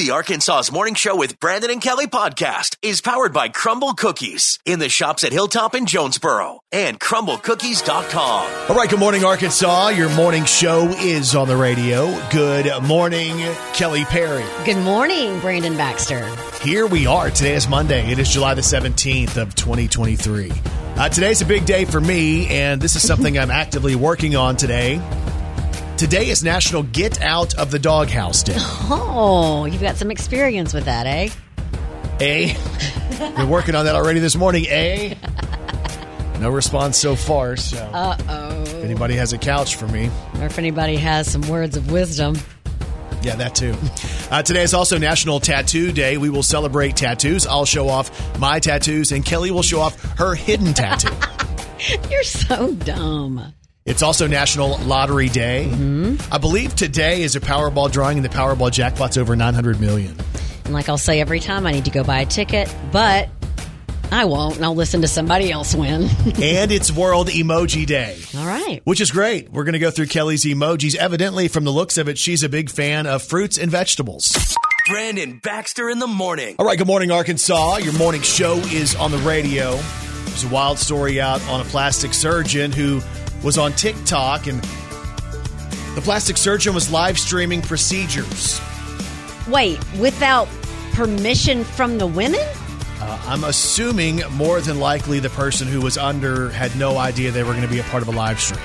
[0.00, 4.78] The Arkansas's Morning Show with Brandon and Kelly podcast is powered by Crumbl Cookies in
[4.78, 8.70] the shops at Hilltop and Jonesboro and crumblcookies.com.
[8.70, 9.88] All right, good morning, Arkansas.
[9.88, 12.18] Your morning show is on the radio.
[12.30, 13.36] Good morning,
[13.74, 14.46] Kelly Perry.
[14.64, 16.26] Good morning, Brandon Baxter.
[16.62, 17.28] Here we are.
[17.30, 18.10] Today is Monday.
[18.10, 20.50] It is July the 17th of 2023.
[20.96, 24.56] Uh, today's a big day for me, and this is something I'm actively working on
[24.56, 24.98] today.
[26.00, 28.54] Today is National Get Out of the Doghouse Day.
[28.56, 31.28] Oh, you've got some experience with that, eh?
[32.20, 32.56] A.
[33.36, 34.64] Been working on that already this morning.
[34.66, 35.14] eh?
[36.38, 37.58] No response so far.
[37.58, 38.62] So, uh oh.
[38.62, 42.38] If anybody has a couch for me, or if anybody has some words of wisdom.
[43.20, 43.74] Yeah, that too.
[44.30, 46.16] Uh, today is also National Tattoo Day.
[46.16, 47.46] We will celebrate tattoos.
[47.46, 51.14] I'll show off my tattoos, and Kelly will show off her hidden tattoo.
[52.10, 53.52] You're so dumb.
[53.86, 55.66] It's also National Lottery Day.
[55.70, 56.32] Mm-hmm.
[56.32, 60.14] I believe today is a Powerball drawing, and the Powerball jackpot's over 900 million.
[60.66, 63.30] And like I'll say every time, I need to go buy a ticket, but
[64.12, 66.02] I won't, and I'll listen to somebody else win.
[66.42, 68.18] and it's World Emoji Day.
[68.36, 68.82] All right.
[68.84, 69.50] Which is great.
[69.50, 70.94] We're going to go through Kelly's emojis.
[70.94, 74.36] Evidently, from the looks of it, she's a big fan of fruits and vegetables.
[74.88, 76.56] Brandon Baxter in the morning.
[76.58, 77.78] All right, good morning, Arkansas.
[77.78, 79.76] Your morning show is on the radio.
[80.26, 83.00] There's a wild story out on a plastic surgeon who
[83.42, 84.60] was on TikTok, and
[85.94, 88.60] the plastic surgeon was live streaming procedures.
[89.48, 90.48] Wait, without
[90.92, 92.40] permission from the women?
[93.00, 97.42] Uh, I'm assuming more than likely the person who was under had no idea they
[97.42, 98.60] were going to be a part of a live stream.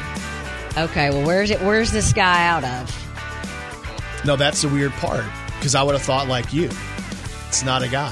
[0.77, 1.61] Okay, well, where's it?
[1.61, 4.25] Where's this guy out of?
[4.25, 5.23] No, that's the weird part
[5.57, 6.69] because I would have thought like you.
[7.47, 8.11] It's not a guy.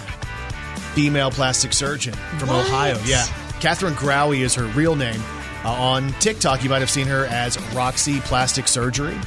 [0.93, 2.65] Female plastic surgeon from What?
[2.67, 2.97] Ohio.
[3.03, 3.25] Yeah,
[3.59, 5.21] Katharine Grawe is her real name.
[5.63, 9.17] Uh, on TikTok, you might have seen her as Roxy Plastic Surgery.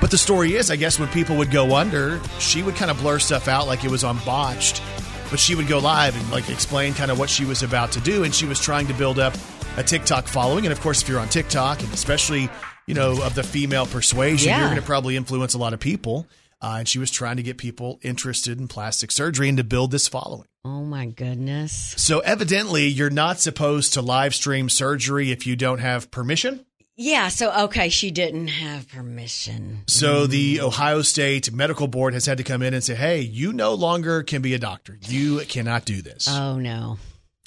[0.00, 2.98] But the story is, I guess when people would go under, she would kind of
[2.98, 4.82] blur stuff out like it was on botched.
[5.30, 8.00] But she would go live and like explain kind of what she was about to
[8.00, 9.34] do, and she was trying to build up
[9.76, 10.66] a TikTok following.
[10.66, 12.48] And of course, if you're on TikTok, and especially
[12.86, 14.58] you know of the female persuasion, Yeah.
[14.60, 16.26] you're going to probably influence a lot of people.
[16.62, 19.90] Uh, and she was trying to get people interested in plastic surgery and to build
[19.90, 20.46] this following.
[20.66, 21.94] Oh my goodness.
[21.96, 26.66] So evidently, you're not supposed to live stream surgery if you don't have permission.
[26.96, 29.84] Yeah, so okay, she didn't have permission.
[29.86, 30.30] So mm.
[30.30, 33.74] the Ohio State Medical Board has had to come in and say, "Hey, you no
[33.74, 34.98] longer can be a doctor.
[35.02, 36.98] You cannot do this." Oh no.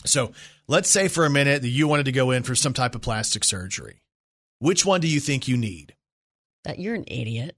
[0.06, 0.32] so
[0.70, 3.02] let's say for a minute that you wanted to go in for some type of
[3.02, 4.02] plastic surgery.
[4.60, 5.94] Which one do you think you need?
[6.64, 7.58] That you're an idiot.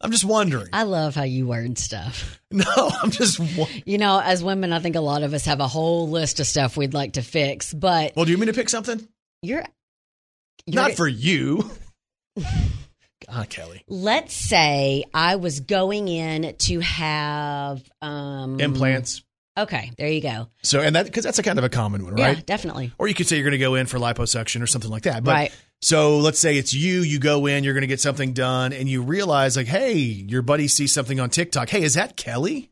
[0.00, 0.68] I'm just wondering.
[0.72, 2.40] I love how you word stuff.
[2.50, 2.64] no,
[3.02, 3.40] I'm just.
[3.86, 6.46] You know, as women, I think a lot of us have a whole list of
[6.46, 9.06] stuff we'd like to fix, but Well, do you mean to pick something?
[9.42, 9.64] you're,
[10.66, 11.70] you're Not for you.
[13.26, 13.82] God, Kelly.
[13.88, 19.22] Let's say I was going in to have um Implants.
[19.58, 20.48] Okay, there you go.
[20.62, 22.36] So, and that because that's a kind of a common one, right?
[22.36, 22.92] Yeah, definitely.
[22.98, 25.24] Or you could say you're going to go in for liposuction or something like that.
[25.24, 25.52] But Right.
[25.80, 28.88] so let's say it's you, you go in, you're going to get something done, and
[28.88, 31.68] you realize, like, hey, your buddy sees something on TikTok.
[31.68, 32.70] Hey, is that Kelly?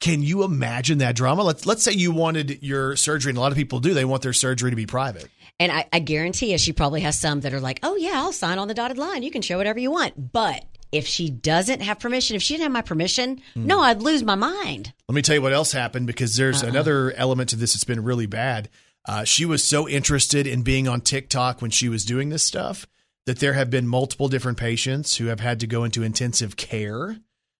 [0.00, 1.42] Can you imagine that drama?
[1.42, 3.92] Let's let's say you wanted your surgery, and a lot of people do.
[3.92, 5.28] They want their surgery to be private.
[5.58, 8.32] And I, I guarantee you, she probably has some that are like, "Oh yeah, I'll
[8.32, 9.22] sign on the dotted line.
[9.22, 12.64] You can show whatever you want." But if she doesn't have permission, if she didn't
[12.64, 13.66] have my permission, Hmm.
[13.66, 14.92] no, I'd lose my mind.
[15.08, 18.02] Let me tell you what else happened because there's another element to this that's been
[18.02, 18.68] really bad.
[19.06, 22.86] Uh, she was so interested in being on TikTok when she was doing this stuff
[23.26, 27.16] that there have been multiple different patients who have had to go into intensive care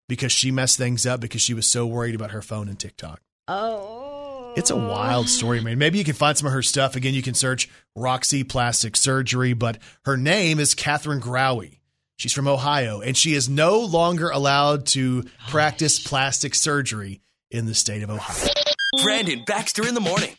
[0.08, 3.20] because she messed things up because she was so worried about her phone and TikTok.
[3.48, 5.78] Oh, It's a wild story, man.
[5.78, 6.96] Maybe you can find some of her stuff.
[6.96, 11.78] Again, you can search Roxy Plastic Surgery, but her name is Katharine Grawe.
[12.20, 17.74] She's from Ohio, and she is no longer allowed to practice plastic surgery in the
[17.74, 18.52] state of Ohio.
[19.02, 20.36] Brandon Baxter in the morning.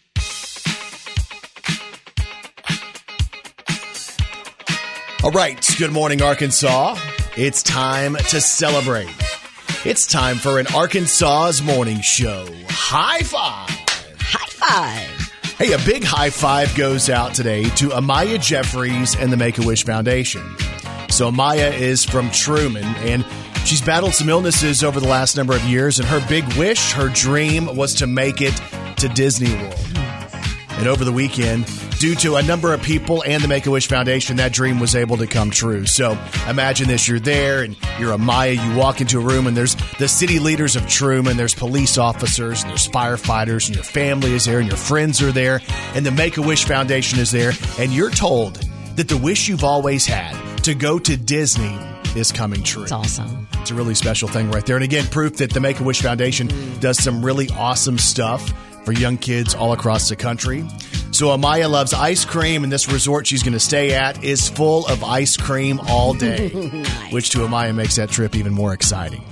[5.23, 5.67] All right.
[5.79, 6.99] Good morning, Arkansas.
[7.35, 9.09] It's time to celebrate.
[9.83, 12.45] It's time for an Arkansas's morning show.
[12.69, 13.69] High five.
[14.19, 15.55] high five!
[15.57, 19.65] Hey, a big high five goes out today to Amaya Jeffries and the Make a
[19.65, 20.43] Wish Foundation.
[21.11, 23.25] So, Maya is from Trumann, and
[23.65, 27.09] she's battled some illnesses over the last number of years, and her big wish, her
[27.09, 28.59] dream, was to make it
[28.97, 29.75] to Disney World.
[30.69, 31.67] And over the weekend,
[31.99, 34.95] due to a number of people and the Make a Wish Foundation, that dream was
[34.95, 35.85] able to come true.
[35.85, 36.17] So
[36.49, 38.53] imagine this you're there and you're a Maya.
[38.53, 42.63] You walk into a room and there's the city leaders of Trumann, there's police officers,
[42.63, 45.61] and there's firefighters, and your family is there, and your friends are there,
[45.93, 47.51] and the Make a Wish Foundation is there.
[47.77, 48.55] And you're told
[48.95, 51.77] that the wish you've always had to go to Disney
[52.15, 52.83] is coming true.
[52.83, 53.47] It's awesome.
[53.53, 54.75] It's a really special thing right there.
[54.75, 56.49] And again, proof that the Make a Wish Foundation
[56.79, 58.53] does some really awesome stuff
[58.85, 60.67] for young kids all across the country.
[61.11, 64.87] So Amaya loves ice cream, and this resort she's going to stay at is full
[64.87, 66.49] of ice cream all day,
[67.11, 69.23] which to Amaya makes that trip even more exciting.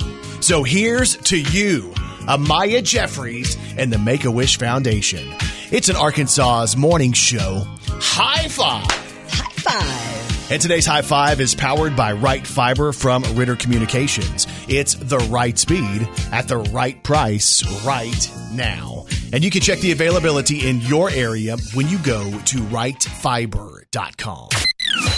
[0.41, 1.91] So here's to you,
[2.27, 5.33] Amaya Jeffries and the Make a Wish Foundation.
[5.71, 7.63] It's an Arkansas's morning show.
[7.87, 8.85] High five!
[9.31, 10.28] High five.
[10.51, 14.47] And today's high five is powered by Right Fiber from Ritter Communications.
[14.67, 19.05] It's the right speed at the right price right now.
[19.31, 24.49] And you can check the availability in your area when you go to rightfiber.com.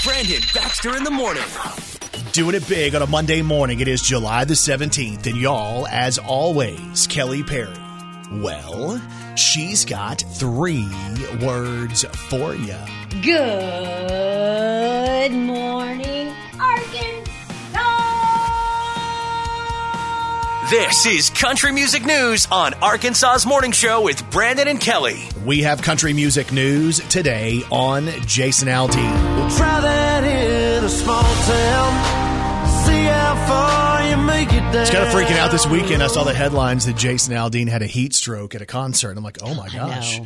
[0.04, 1.44] Brandon Baxter in the morning.
[2.34, 3.80] Doing it big on a Monday morning.
[3.80, 5.28] It is July the 17th.
[5.28, 7.74] And y'all, as always, Kelly Perry.
[8.34, 9.02] Well,
[9.36, 10.88] she's got three
[11.42, 12.76] words for you.
[13.22, 17.80] Good morning, Arkansas.
[20.70, 25.28] This is Country Music News on Arkansas's Morning Show with Brandon and Kelly.
[25.46, 29.38] We have country music news today on Jason Aldean.
[29.38, 32.21] We'll try that in a small town.
[34.82, 36.02] It's kind of freaking out this weekend.
[36.02, 39.18] I saw the headlines that Jason Aldean had a heat stroke at a concert.
[39.18, 40.20] I'm like, oh my gosh.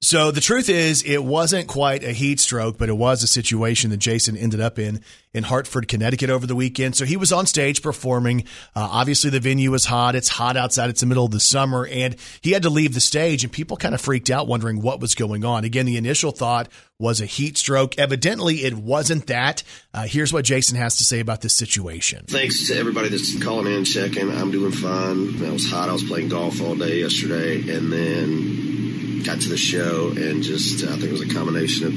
[0.00, 3.90] So the truth is, it wasn't quite a heat stroke, but it was a situation
[3.90, 5.00] that Jason ended up in
[5.34, 6.96] in Hartford, Connecticut over the weekend.
[6.96, 8.44] So he was on stage performing.
[8.74, 10.14] Uh, obviously, the venue was hot.
[10.14, 10.90] It's hot outside.
[10.90, 13.44] It's the middle of the summer, and he had to leave the stage.
[13.44, 15.64] And people kind of freaked out, wondering what was going on.
[15.64, 16.68] Again, the initial thought
[16.98, 17.98] was a heat stroke.
[17.98, 19.62] Evidently, it wasn't that.
[19.94, 22.24] Uh, here's what Jason has to say about this situation.
[22.28, 24.30] Thanks to everybody that's calling in, checking.
[24.30, 25.42] I'm doing fine.
[25.42, 25.88] It was hot.
[25.88, 30.84] I was playing golf all day yesterday, and then got to the show and just
[30.84, 31.92] I think it was a combination of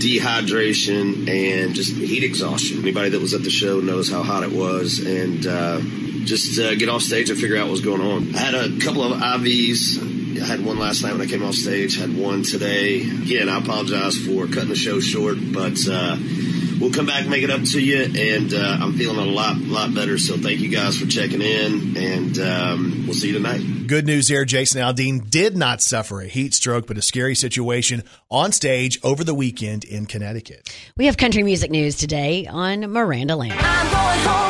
[0.00, 2.63] dehydration and just heat exhaustion.
[2.72, 5.80] Anybody that was at the show knows how hot it was, and uh,
[6.24, 8.34] just uh, get off stage and figure out what's going on.
[8.34, 10.40] I had a couple of IVs.
[10.40, 11.98] I had one last night when I came off stage.
[11.98, 13.00] Had one today.
[13.02, 16.16] Again, I apologize for cutting the show short, but uh,
[16.80, 18.02] we'll come back and make it up to you.
[18.02, 20.18] And uh, I'm feeling a lot, lot better.
[20.18, 23.86] So thank you guys for checking in, and um, we'll see you tonight.
[23.86, 24.44] Good news there.
[24.44, 29.24] Jason Aldean did not suffer a heat stroke, but a scary situation on stage over
[29.24, 30.74] the weekend in Connecticut.
[30.96, 34.43] We have country music news today on Miranda Lambert.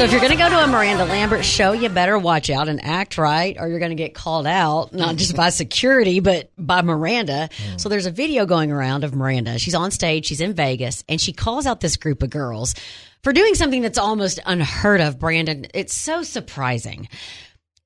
[0.00, 2.70] So if you're going to go to a Miranda Lambert show, you better watch out
[2.70, 6.50] and act right, or you're going to get called out, not just by security, but
[6.56, 7.50] by Miranda.
[7.76, 9.58] So there's a video going around of Miranda.
[9.58, 12.74] She's on stage, she's in Vegas, and she calls out this group of girls
[13.22, 15.66] for doing something that's almost unheard of, Brandon.
[15.74, 17.06] It's so surprising.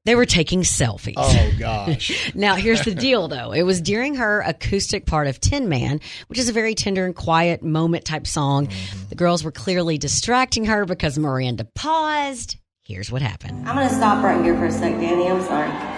[0.05, 1.15] They were taking selfies.
[1.17, 2.31] Oh gosh.
[2.35, 3.53] Now, here's the deal, though.
[3.53, 7.15] It was during her acoustic part of Tin Man, which is a very tender and
[7.15, 8.67] quiet moment type song.
[8.67, 9.09] Mm-hmm.
[9.09, 12.57] The girls were clearly distracting her because Miranda paused.
[12.83, 13.67] Here's what happened.
[13.67, 15.27] I'm gonna stop right here for a sec, Danny.
[15.27, 15.71] I'm sorry.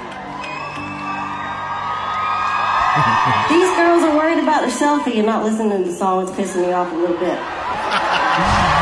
[3.50, 6.22] These girls are worried about their selfie and not listening to the song.
[6.22, 8.72] It's pissing me off a little bit.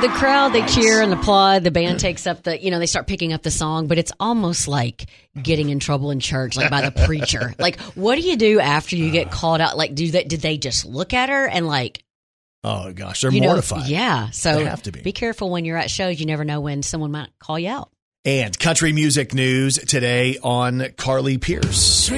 [0.00, 1.64] the crowd, they cheer and applaud.
[1.64, 4.12] The band takes up the, you know, they start picking up the song, but it's
[4.18, 5.06] almost like
[5.40, 7.54] getting in trouble in church, like by the preacher.
[7.60, 9.30] Like, what do you do after you get ah.
[9.30, 9.76] called out?
[9.76, 12.02] Like, do they, did they just look at her and like,
[12.62, 13.86] Oh gosh, they're you know, mortified.
[13.86, 14.30] yeah.
[14.30, 15.00] So They have to be.
[15.00, 16.20] be careful when you're at shows.
[16.20, 17.90] You never know when someone might call you out.
[18.24, 22.10] And country music news today on Carly Pearce.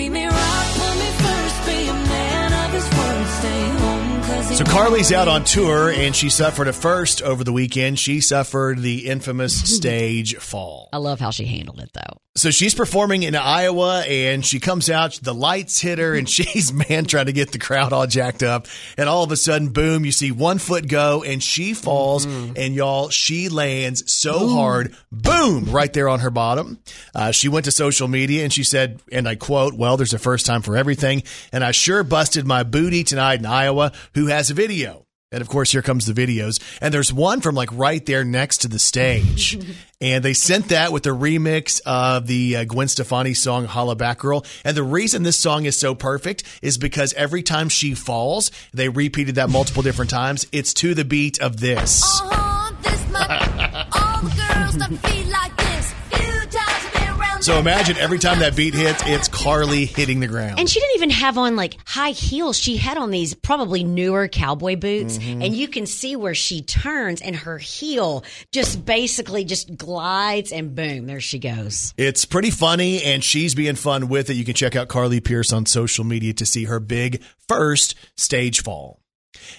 [4.55, 7.99] So Carly's out on tour and she suffered a first over the weekend.
[7.99, 10.91] She suffered the infamous stage fall.
[10.93, 12.19] I love how she handled it though.
[12.35, 16.73] So she's performing in Iowa and she comes out, the lights hit her and she's,
[16.73, 18.67] man, trying to get the crowd all jacked up.
[18.97, 22.75] And all of a sudden, boom, you see one foot go and she falls and
[22.75, 26.79] y'all, she lands so hard, boom, right there on her bottom.
[27.15, 30.19] Uh, she went to social media and she said, and I quote, well, there's a
[30.19, 31.23] first time for everything.
[31.53, 33.93] And I sure busted my booty tonight in Iowa.
[34.15, 35.07] Who has a video?
[35.33, 36.61] And of course, here comes the videos.
[36.81, 39.59] And there's one from like right there next to the stage.
[40.01, 44.45] and they sent that with a remix of the uh, Gwen Stefani song Hollaback Girl.
[44.65, 48.91] And the reason this song is so perfect is because every time she falls, they
[48.91, 50.47] repeated that multiple different times.
[50.53, 52.03] It's to the beat of this.
[52.05, 55.93] Uh-huh, this my all the girls that feel like this.
[56.11, 60.21] Few times I've been around So imagine every time that beat hits, it's Carly hitting
[60.21, 60.61] the ground.
[60.61, 62.57] And she didn't even have on like high heels.
[62.57, 65.19] She had on these probably newer cowboy boots.
[65.19, 65.43] Mm-hmm.
[65.43, 70.77] And you can see where she turns and her heel just basically just glides and
[70.77, 71.93] boom, there she goes.
[71.97, 74.35] It's pretty funny, and she's being fun with it.
[74.35, 78.63] You can check out Carly Pearce on social media to see her big first stage
[78.63, 79.02] fall.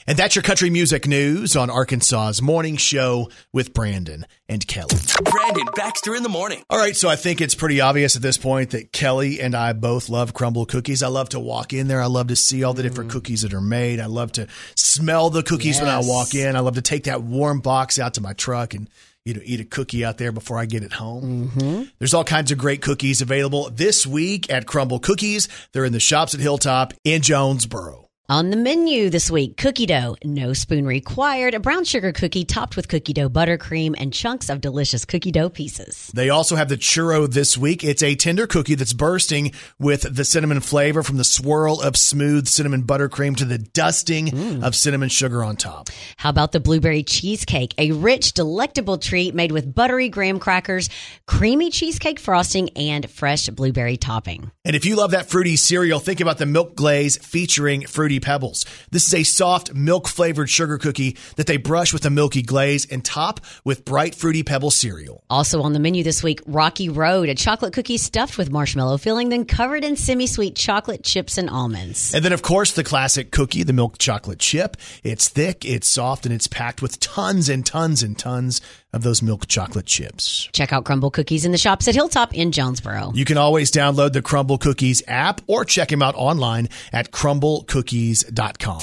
[0.08, 4.96] And that's your country music news on Arkansas's morning show with Brandon and Kelly.
[5.24, 6.64] Brandon Baxter in the morning.
[6.70, 9.74] All right, so I think it's pretty obvious at this point that Kelly and I
[9.74, 11.04] both love crumbl cookies.
[11.04, 12.02] I love to walk in there.
[12.02, 14.00] I love to see all the different cookies that are made.
[14.00, 16.56] I love to smell the cookies when I walk in.
[16.56, 18.90] I love to take that warm box out to my truck and
[19.26, 21.50] you know eat a cookie out there before I get it home.
[21.50, 21.84] Mm-hmm.
[22.00, 25.48] There's all kinds of great cookies available this week at Crumbl Cookies.
[25.72, 28.03] They're in the shops at Hilltop in Jonesboro.
[28.30, 32.78] On the menu this week, cookie dough, no spoon required, a brown sugar cookie topped
[32.78, 36.10] with cookie dough buttercream and chunks of delicious cookie dough pieces.
[36.14, 37.84] They also have the churro this week.
[37.84, 42.48] It's a tender cookie that's bursting with the cinnamon flavor from the swirl of smooth
[42.48, 44.64] cinnamon buttercream to the dusting mm.
[44.64, 45.90] of cinnamon sugar on top.
[46.16, 47.74] How about the blueberry cheesecake?
[47.78, 50.90] A rich, delectable treat made with buttery graham crackers,
[51.28, 54.50] creamy cheesecake frosting, and fresh blueberry topping.
[54.64, 58.66] And if you love that fruity cereal, think about the milk glaze featuring fruity pebbles.
[58.92, 62.86] This is a soft milk flavored sugar cookie that they brush with a milky glaze
[62.86, 65.24] and top with bright fruity pebble cereal.
[65.30, 69.30] Also on the menu this week, Rocky Road, a chocolate cookie stuffed with marshmallow filling,
[69.30, 72.14] then covered in semi sweet chocolate chips and almonds.
[72.14, 74.78] And then, of course, the classic cookie, the milk chocolate chip.
[75.04, 78.62] It's thick, it's soft, and it's packed with tons and tons and tons
[78.94, 80.50] of those milk chocolate chips.
[80.54, 83.12] Check out Crumbl Cookies in the shops at Hilltop in Jonesboro.
[83.14, 88.80] You can always download the Crumbl Cookies app or check them out online at crumblcookies.com.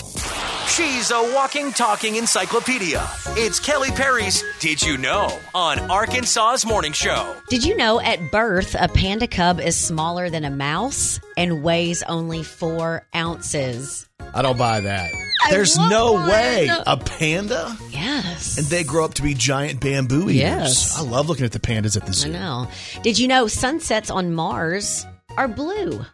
[0.69, 3.07] She's a walking, talking encyclopedia.
[3.31, 7.35] It's Kelly Perry's Did You Know on Arkansas's Morning Show.
[7.49, 12.03] Did you know at birth a panda cub is smaller than a mouse and weighs
[12.05, 14.09] only four ounces?
[14.33, 15.11] I don't buy that.
[15.45, 16.29] I There's no one.
[16.29, 16.69] way.
[16.87, 17.77] A panda?
[17.91, 18.59] Yes.
[18.59, 20.35] And they grow up to be giant bamboo eaters.
[20.37, 20.99] Yes.
[20.99, 22.29] I love looking at the pandas at the zoo.
[22.29, 22.69] I know.
[23.03, 25.07] Did you know sunsets on Mars
[25.37, 26.05] are blue?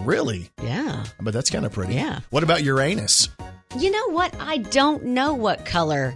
[0.00, 0.50] Really?
[0.62, 1.04] Yeah.
[1.20, 1.94] But that's kind of pretty.
[1.94, 2.20] Yeah.
[2.30, 3.28] What about Uranus?
[3.78, 4.34] You know what?
[4.40, 6.14] I don't know what color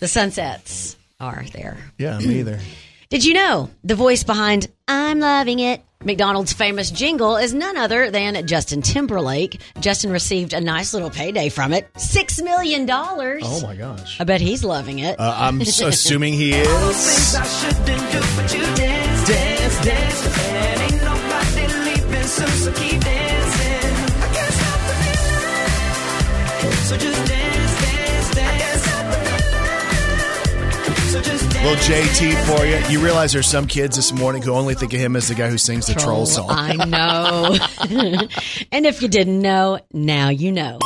[0.00, 1.76] the sunsets are there.
[1.98, 2.60] Yeah, me either.
[3.10, 5.82] Did you know the voice behind I'm Loving It?
[6.04, 9.60] McDonald's famous jingle is none other than Justin Timberlake.
[9.80, 12.88] Justin received a nice little payday from it $6 million.
[12.88, 14.20] Oh my gosh.
[14.20, 15.18] I bet he's loving it.
[15.18, 17.34] Uh, I'm s- assuming he is.
[17.34, 18.10] I shouldn't
[31.62, 32.78] Little JT for you.
[32.88, 35.50] You realize there's some kids this morning who only think of him as the guy
[35.50, 36.46] who sings the troll song.
[36.48, 37.56] I know.
[38.72, 40.78] and if you didn't know, now you know.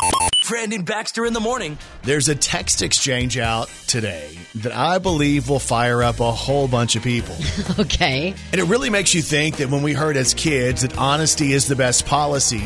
[0.49, 1.79] Brandon Baxter in the morning.
[2.03, 6.97] There's a text exchange out today that I believe will fire up a whole bunch
[6.97, 7.37] of people.
[7.79, 8.35] Okay.
[8.53, 11.67] And it really makes you think that when we heard as kids that honesty is
[11.67, 12.63] the best policy,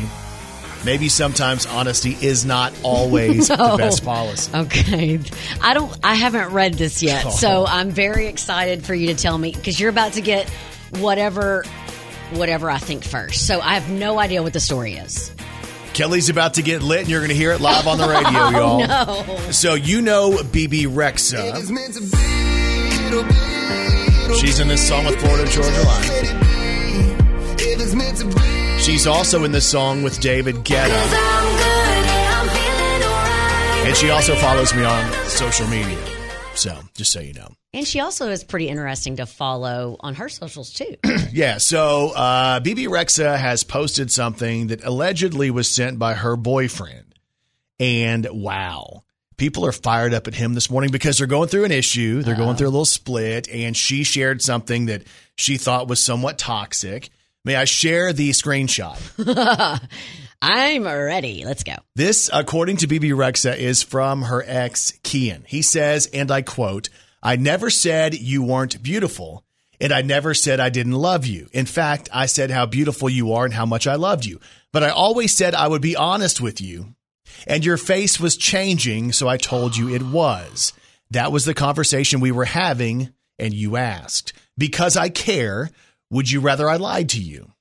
[0.85, 4.51] maybe sometimes honesty is not always the best policy.
[4.53, 5.19] Okay.
[5.61, 7.25] I don't I haven't read this yet.
[7.25, 7.29] Oh.
[7.29, 10.49] So I'm very excited for you to tell me cuz you're about to get
[10.97, 11.63] whatever
[12.31, 13.47] whatever I think first.
[13.47, 15.31] So I have no idea what the story is.
[15.93, 18.39] Kelly's about to get lit and you're going to hear it live on the radio,
[18.39, 18.81] oh, y'all.
[18.89, 19.51] Oh, No.
[19.51, 21.55] So you know Bebe Rexha.
[24.39, 26.05] She's in this song with Florida Georgia Line.
[28.81, 30.89] She's also in the song with David Guetta.
[33.85, 35.97] And she also follows me on social media.
[36.55, 37.49] So, just so you know.
[37.73, 40.95] And she also is pretty interesting to follow on her socials too.
[41.31, 47.13] Yeah, so uh, Bebe Rexha has posted something that allegedly was sent by her boyfriend.
[47.79, 49.03] And wow,
[49.37, 52.23] people are fired up at him this morning because they're going through an issue.
[52.23, 55.03] They're going through a little split, and she shared something that
[55.35, 57.09] she thought was somewhat toxic.
[57.45, 58.99] May I share the screenshot?
[60.41, 61.43] I'm ready.
[61.45, 61.75] Let's go.
[61.95, 65.45] This, according to Bebe Rexha, is from her ex, Keyan.
[65.45, 66.89] He says, and I quote,
[67.21, 69.43] I never said you weren't beautiful,
[69.81, 71.49] and I never said I didn't love you.
[71.51, 74.39] In fact, I said how beautiful you are and how much I loved you.
[74.71, 76.95] But I always said I would be honest with you.
[77.47, 80.73] And your face was changing, so I told you it was.
[81.11, 84.33] That was the conversation we were having, and you asked.
[84.57, 85.69] Because I care,
[86.09, 87.51] would you rather I lied to you?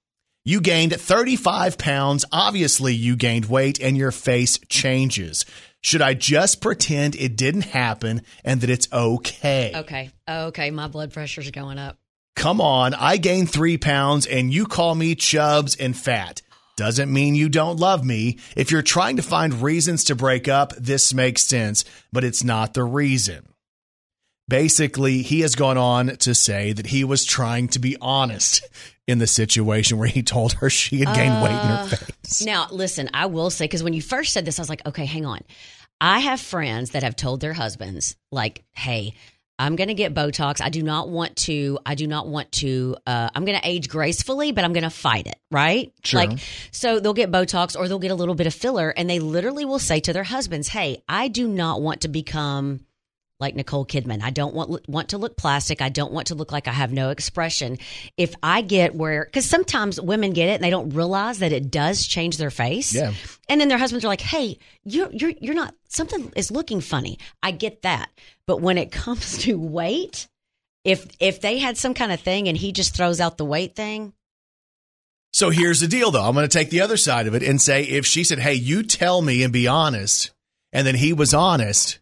[0.44, 2.24] You gained 35 pounds.
[2.32, 5.44] Obviously, you gained weight and your face changes.
[5.82, 9.72] Should I just pretend it didn't happen and that it's okay?
[9.74, 10.10] Okay.
[10.28, 10.70] Okay.
[10.70, 11.98] My blood pressure's going up.
[12.38, 16.40] Come on, I gained three pounds and you call me chubs and fat.
[16.76, 18.38] Doesn't mean you don't love me.
[18.56, 22.74] If you're trying to find reasons to break up, this makes sense, but it's not
[22.74, 23.47] the reason.
[24.48, 28.66] Basically, he has gone on to say that he was trying to be honest
[29.06, 32.44] in the situation where he told her she had gained weight in her face.
[32.44, 35.04] Now, listen, I will say, because when you first said this, I was like, okay,
[35.04, 35.40] hang on.
[36.00, 39.14] I have friends that have told their husbands, like, hey,
[39.58, 40.60] I'm going to get Botox.
[40.60, 43.88] I do not want to, I do not want to, uh, I'm going to age
[43.88, 45.92] gracefully, but I'm going to fight it, right?
[46.04, 46.20] Sure.
[46.20, 46.38] Like,
[46.70, 49.64] so they'll get Botox or they'll get a little bit of filler and they literally
[49.64, 52.80] will say to their husbands, hey, I do not want to become
[53.40, 54.22] like Nicole Kidman.
[54.22, 55.80] I don't want want to look plastic.
[55.80, 57.78] I don't want to look like I have no expression.
[58.16, 61.70] If I get where, because sometimes women get it and they don't realize that it
[61.70, 62.94] does change their face.
[62.94, 63.12] Yeah.
[63.48, 67.18] And then their husbands are like, "Hey, you're you're you're not something is looking funny."
[67.42, 68.10] I get that,
[68.46, 70.28] but when it comes to weight,
[70.84, 73.76] if if they had some kind of thing and he just throws out the weight
[73.76, 74.12] thing,
[75.32, 76.24] So here's the deal, though.
[76.24, 78.54] I'm going to take the other side of it and say if she said, Hey,
[78.54, 80.32] you tell me and be honest,
[80.72, 82.00] and then he was honest,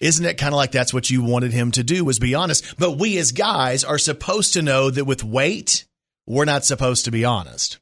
[0.00, 2.78] isn't it kind of like that's what you wanted him to do was be honest?
[2.78, 5.84] But we as guys are supposed to know that with weight,
[6.26, 7.78] we're not supposed to be honest.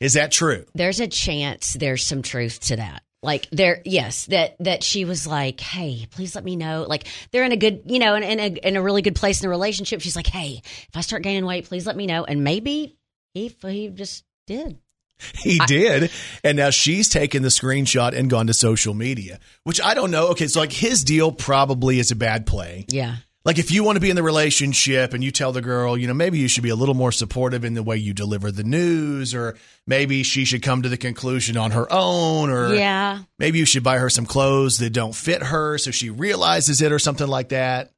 [0.00, 0.64] Is that true?
[0.74, 3.02] there's a chance there's some truth to that.
[3.22, 7.44] Like there, yes, that that she was like, "Hey, please let me know." Like they're
[7.44, 9.50] in a good, you know, in, in a in a really good place in a
[9.50, 10.00] relationship.
[10.00, 12.96] She's like, "Hey, if I start gaining weight, please let me know." And maybe
[13.32, 14.78] he he just did.
[15.42, 16.10] He did.
[16.44, 20.28] And now she's taken the screenshot and gone to social media, which I don't know.
[20.28, 22.84] Okay, so like his deal probably is a bad play.
[22.88, 25.98] Yeah, Like if you want to be in the relationship and you tell the girl,
[25.98, 28.52] you know, maybe you should be a little more supportive in the way you deliver
[28.52, 33.20] the news, or maybe she should come to the conclusion on her own, or yeah.
[33.38, 36.92] maybe you should buy her some clothes that don't fit her so she realizes it
[36.92, 37.91] or something like that.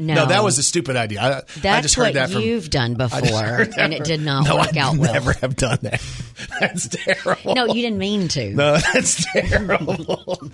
[0.00, 1.20] No, No, that was a stupid idea.
[1.22, 1.28] I,
[1.60, 3.20] that's I just heard what that from you've done before,
[3.78, 5.12] and it did not no, work I out well.
[5.12, 6.02] Never have done that.
[6.60, 7.54] That's terrible.
[7.54, 8.50] No, you didn't mean to.
[8.52, 10.50] No, that's terrible.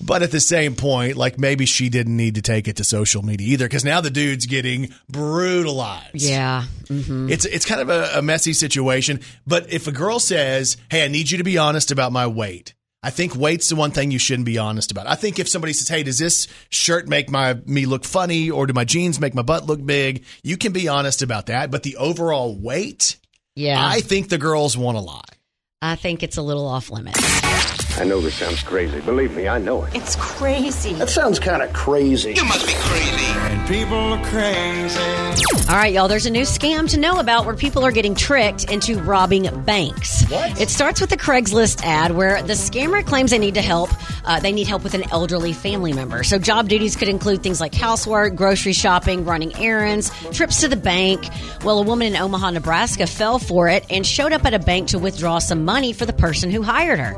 [0.00, 3.22] but at the same point, like maybe she didn't need to take it to social
[3.22, 6.14] media either, because now the dude's getting brutalized.
[6.16, 9.20] Yeah, hmm It's it's kind of a, a messy situation.
[9.46, 12.74] But if a girl says, "Hey, I need you to be honest about my weight,"
[13.02, 15.08] I think weight's the one thing you shouldn't be honest about.
[15.08, 18.66] I think if somebody says, "Hey, does this shirt make my me look funny, or
[18.66, 21.70] do my jeans make my butt look big?" You can be honest about that.
[21.70, 23.16] But the overall weight,
[23.56, 23.84] yeah.
[23.84, 25.34] I think the girls want a lot.
[25.80, 27.18] I think it's a little off limits.
[27.98, 29.00] I know this sounds crazy.
[29.00, 29.94] Believe me, I know it.
[29.94, 30.94] It's crazy.
[30.94, 32.32] That sounds kind of crazy.
[32.32, 33.24] You must be crazy.
[33.26, 35.42] And people are crazy.
[35.68, 38.70] All right, y'all, there's a new scam to know about where people are getting tricked
[38.70, 40.28] into robbing banks.
[40.28, 40.60] What?
[40.60, 43.90] It starts with a Craigslist ad where the scammer claims they need to help.
[44.24, 46.24] Uh, they need help with an elderly family member.
[46.24, 50.76] So, job duties could include things like housework, grocery shopping, running errands, trips to the
[50.76, 51.26] bank.
[51.64, 54.88] Well, a woman in Omaha, Nebraska fell for it and showed up at a bank
[54.88, 57.16] to withdraw some money for the person who hired her.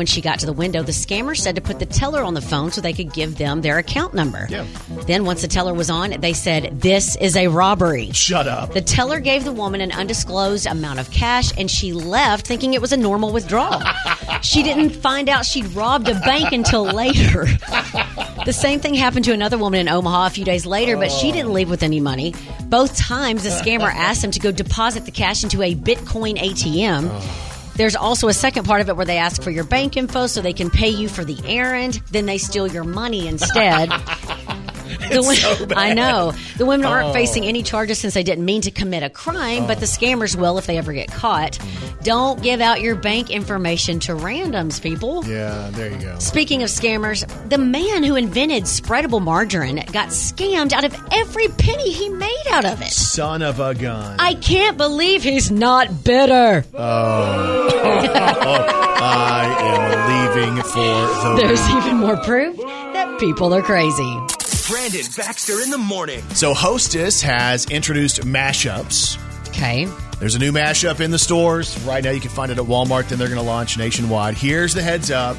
[0.00, 2.40] When she got to the window, the scammer said to put the teller on the
[2.40, 4.46] phone so they could give them their account number.
[4.48, 4.64] Yeah.
[5.06, 8.10] Then, once the teller was on, they said, This is a robbery.
[8.12, 8.72] Shut up.
[8.72, 12.80] The teller gave the woman an undisclosed amount of cash and she left thinking it
[12.80, 13.82] was a normal withdrawal.
[14.42, 17.44] she didn't find out she'd robbed a bank until later.
[18.46, 21.30] the same thing happened to another woman in Omaha a few days later, but she
[21.30, 22.32] didn't leave with any money.
[22.64, 27.10] Both times, the scammer asked them to go deposit the cash into a Bitcoin ATM.
[27.12, 27.49] Oh.
[27.80, 30.42] There's also a second part of it where they ask for your bank info so
[30.42, 32.02] they can pay you for the errand.
[32.10, 33.90] Then they steal your money instead.
[35.10, 35.66] The wo- so.
[35.76, 36.32] I know.
[36.56, 37.12] The women aren't Oh.
[37.12, 39.88] facing any charges since they didn't mean to commit a crime, but the oh.
[39.88, 41.58] scammers will if they ever get caught.
[42.02, 45.24] Don't give out your bank information to randoms, people.
[45.26, 46.18] Yeah, there you go.
[46.18, 51.90] Speaking of scammers, the man who invented spreadable margarine got scammed out of every penny
[51.92, 52.90] he made out of it.
[52.90, 54.16] Son of a gun.
[54.18, 56.64] I can't believe he's not bitter.
[56.74, 57.70] Oh.
[57.72, 64.18] oh I am leaving for the There's even more proof that people are crazy.
[64.70, 66.22] Brandon Baxter in the morning.
[66.30, 69.18] So Hostess has introduced mashups.
[69.48, 69.88] Okay.
[70.18, 71.78] There's a new mashup in the stores.
[71.82, 74.34] Right now you can find it at Walmart, then they're going to launch nationwide.
[74.34, 75.36] Here's the heads up.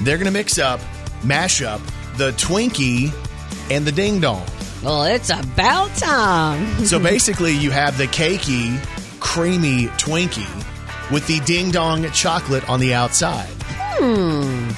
[0.00, 0.80] They're going to mix up,
[1.22, 1.80] mashup
[2.16, 3.12] the Twinkie
[3.70, 4.46] and the Ding Dong.
[4.82, 6.84] Well, it's about time.
[6.84, 8.78] So basically you have the cakey,
[9.20, 13.48] creamy Twinkie with the Ding Dong chocolate on the outside.
[13.64, 14.70] Hmm.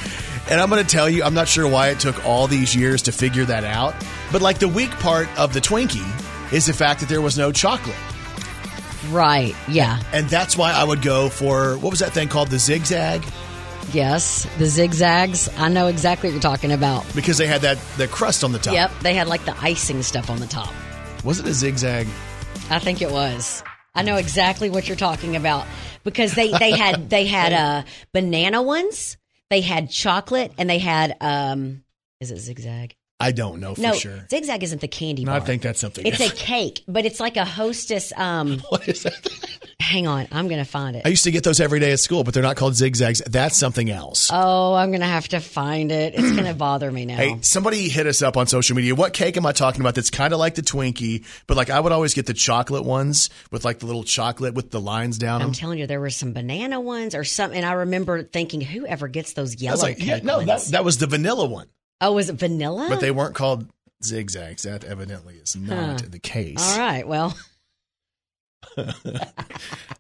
[0.51, 3.03] And I'm going to tell you, I'm not sure why it took all these years
[3.03, 3.95] to figure that out.
[4.31, 7.51] But like the weak part of the Twinkie is the fact that there was no
[7.51, 7.97] chocolate.
[9.11, 9.55] Right.
[9.69, 10.01] Yeah.
[10.13, 12.49] And that's why I would go for what was that thing called?
[12.49, 13.25] The zigzag?
[13.93, 14.47] Yes.
[14.59, 15.49] The zigzags.
[15.57, 17.05] I know exactly what you're talking about.
[17.15, 18.75] Because they had that the crust on the top.
[18.75, 18.91] Yep.
[19.03, 20.73] They had like the icing stuff on the top.
[21.23, 22.07] Was it a zigzag?
[22.71, 23.63] I think it was.
[23.95, 25.67] I know exactly what you're talking about
[26.03, 29.17] because they they had they had uh banana ones,
[29.51, 31.85] they had chocolate, and they had um
[32.21, 32.97] is it zigzag?
[33.25, 34.27] I don't know for no, sure.
[34.31, 35.41] zigzag isn't the candy No, bar.
[35.41, 36.07] I think that's something.
[36.07, 38.13] it's a cake, but it's like a hostess.
[38.17, 39.29] Um, what is that?
[39.81, 41.03] hang on, I'm gonna find it.
[41.07, 43.23] I used to get those every day at school, but they're not called zigzags.
[43.27, 44.31] That's something else.
[44.33, 46.15] Oh, I'm gonna have to find it.
[46.15, 47.17] It's gonna bother me now.
[47.17, 48.95] Hey, somebody hit us up on social media.
[48.95, 51.81] What cake am I talking about that's kind of like the Twinkie, but like I
[51.81, 55.41] would always get the chocolate ones with like the little chocolate with the lines down
[55.41, 55.55] I'm them.
[55.55, 57.57] telling you, there were some banana ones or something.
[57.57, 60.85] And I remember thinking, whoever gets those I yellow was like, yeah, no, that, that
[60.85, 61.69] was the vanilla one,
[62.05, 62.87] oh, was it vanilla?
[62.89, 63.67] but they weren't called
[64.03, 64.63] zigzags.
[64.63, 66.07] That evidently is not Huh.
[66.11, 66.59] the case.
[66.61, 67.07] All right.
[67.07, 67.37] Well,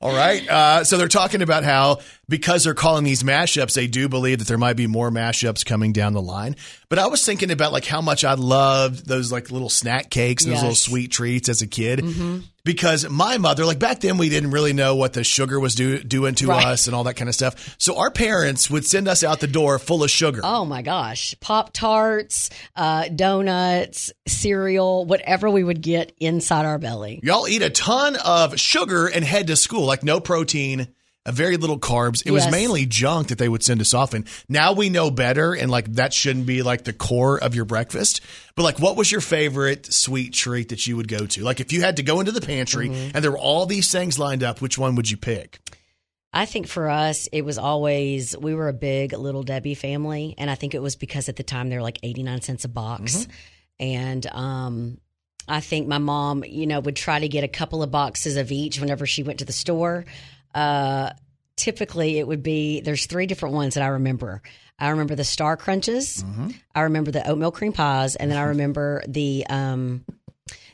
[0.00, 0.48] All right.
[0.48, 4.48] Uh, so they're talking about how because they're calling these mashups, they do believe that
[4.48, 6.56] there might be more mashups coming down the line.
[6.88, 10.44] But I was thinking about like how much I loved those like little snack cakes
[10.44, 12.00] and those little sweet treats as a kid.
[12.64, 16.02] Because my mother, like back then, we didn't really know what the sugar was do,
[16.02, 16.66] doing to Right.
[16.66, 17.76] us and all that kind of stuff.
[17.78, 20.40] So our parents would send us out the door full of sugar.
[20.42, 27.20] oh my gosh, Pop Tarts, uh, donuts, cereal, whatever we would get inside our belly.
[27.22, 30.88] Y'all eat a ton of sugar and head to school, like no protein,
[31.32, 32.22] very little carbs.
[32.26, 34.26] It was mainly junk that they would send us off in.
[34.48, 38.20] Now we know better, and like that shouldn't be like the core of your breakfast.
[38.56, 41.42] But like, what was your favorite sweet treat that you would go to?
[41.42, 43.10] Like, if you had to go into the pantry Mm-hmm.
[43.14, 45.58] and there were all these things lined up, which one would you pick?
[46.32, 50.34] I think for us, it was always, we were a big Little Debbie family.
[50.36, 52.68] And I think it was because at the time they were like 89 cents a
[52.68, 53.28] box.
[53.78, 54.98] And, um,
[55.46, 58.50] I think my mom, you know, would try to get a couple of boxes of
[58.50, 60.06] each whenever she went to the store.
[60.54, 61.10] Uh,
[61.56, 64.42] typically, it would be there's three different ones that I remember.
[64.78, 66.24] I remember the Star Crunches,
[66.74, 70.04] I remember the oatmeal cream pies, and then I remember the um,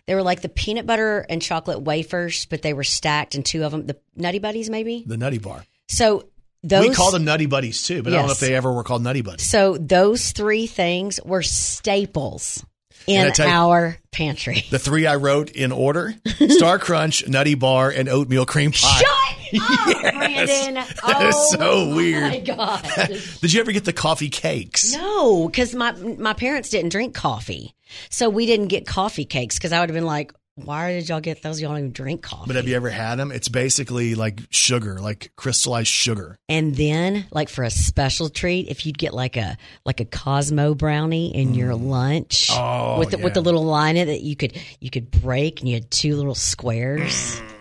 [0.06, 3.62] they were like the peanut butter and chocolate wafers, but they were stacked in two
[3.62, 3.86] of them.
[3.86, 5.04] The Nutty Buddies, maybe.
[5.06, 5.64] The Nutty Bar.
[5.88, 6.28] So
[6.62, 8.84] those we call them Nutty Buddies too, but I don't know if they ever were
[8.84, 9.46] called Nutty Buddies.
[9.46, 12.64] So those three things were staples
[13.06, 14.64] in our pantry.
[14.70, 16.14] The three I wrote in order:
[16.48, 19.00] Star Crunch, Nutty Bar, and oatmeal cream pie.
[19.00, 20.74] Shut Oh, up, Brandon!
[20.74, 22.30] That oh is so weird.
[22.30, 22.82] my god!
[23.40, 24.92] Did you ever get the coffee cakes?
[24.94, 27.74] no, because my my parents didn't drink coffee,
[28.08, 29.56] so we didn't get coffee cakes.
[29.56, 31.60] Because I would have been like, "Why did y'all get those?
[31.60, 33.32] Y'all don't even drink coffee." But have you ever had them?
[33.32, 36.38] It's basically like sugar, like crystallized sugar.
[36.48, 40.74] and then, like for a special treat, if you'd get like a like a Cosmo
[40.74, 41.56] brownie in mm.
[41.56, 43.24] your lunch Oh, with the, yeah.
[43.24, 45.90] with the little line in it that you could you could break, and you had
[45.90, 47.40] two little squares.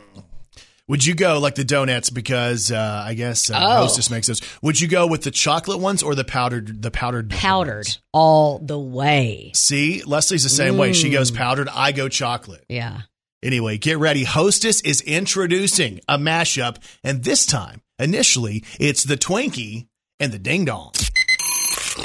[0.90, 3.76] Would you go like the donuts because uh, I guess uh, Oh.
[3.84, 4.42] Hostess makes those?
[4.62, 8.00] Would you go with the chocolate ones or the powdered the powdered powdered ones?
[8.12, 9.52] all the way.
[9.54, 10.94] See, Leslie's the same way.
[10.94, 11.14] She Mm.
[11.14, 11.70] goes powdered.
[11.70, 12.66] I go chocolate.
[12.68, 13.02] Yeah.
[13.42, 14.26] Anyway, get ready.
[14.26, 16.76] Hostess is introducing a mashup,
[17.06, 19.88] and this time, initially, it's the Twinkie
[20.20, 20.92] and the Ding Dong.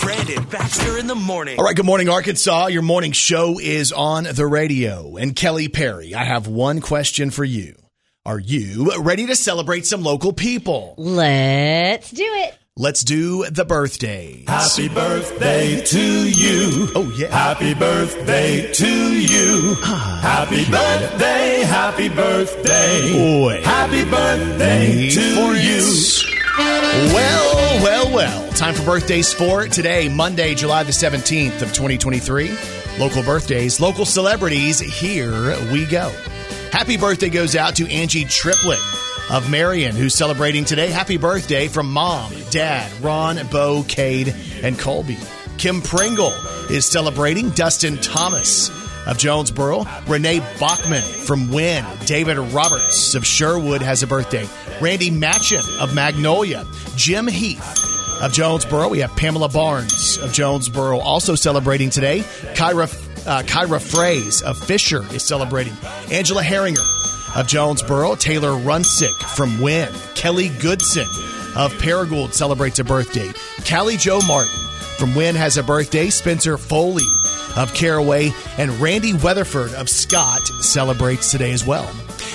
[0.01, 1.59] Brandon Baxter in the morning.
[1.59, 2.67] All right, good morning, Arkansas.
[2.67, 5.17] Your morning show is on the radio.
[5.17, 7.75] And Kelly Perry, I have one question for you.
[8.27, 10.95] Are you ready to celebrate some local people?
[10.97, 12.57] Let's do it.
[12.75, 14.45] Let's do the birthday.
[14.49, 16.89] Happy birthday to you.
[16.95, 17.27] Oh, yeah.
[17.27, 19.75] Happy birthday to you.
[19.83, 20.21] Ah.
[20.23, 23.13] Happy birthday, happy birthday.
[23.13, 23.61] Boy.
[23.63, 27.13] Happy birthday to for you.
[27.13, 28.53] Well, well, well.
[28.53, 32.57] Time for birthdays for today, Monday, July the 17th of 2023.
[32.99, 34.81] Local birthdays, local celebrities.
[34.81, 36.11] Here we go.
[36.75, 38.81] Happy birthday goes out to Angie Triplet
[39.31, 40.89] of Marion, who's celebrating today.
[40.89, 45.17] Happy birthday from mom, dad, Ron, Bo, Cade, and Colby.
[45.57, 46.33] Kim Pringle
[46.69, 47.51] is celebrating.
[47.51, 48.71] Dustin Thomas
[49.07, 49.85] of Jonesboro.
[50.09, 51.87] Renee Bachman from Wynne.
[52.07, 54.49] David Roberts of Sherwood has a birthday.
[54.81, 56.67] Randy Matchin of Magnolia.
[56.97, 58.89] Jim Heath of Jonesboro.
[58.89, 62.25] We have Pamela Barnes of Jonesboro also celebrating today.
[62.55, 62.93] Kyra,
[63.27, 65.75] uh, Kyra Fraze of Fisher is celebrating.
[66.11, 68.15] Angela Herringer of Jonesboro.
[68.17, 69.93] Taylor Runsick from Wynne.
[70.15, 71.07] Kelly Goodson
[71.57, 73.31] of Paragould celebrates a birthday.
[73.69, 74.51] Callie Joe Martin
[74.99, 76.11] from Wynne has a birthday.
[76.11, 77.05] Spencer Foley
[77.57, 81.89] of Caraway and Randy Weatherford of Scott celebrates today as well.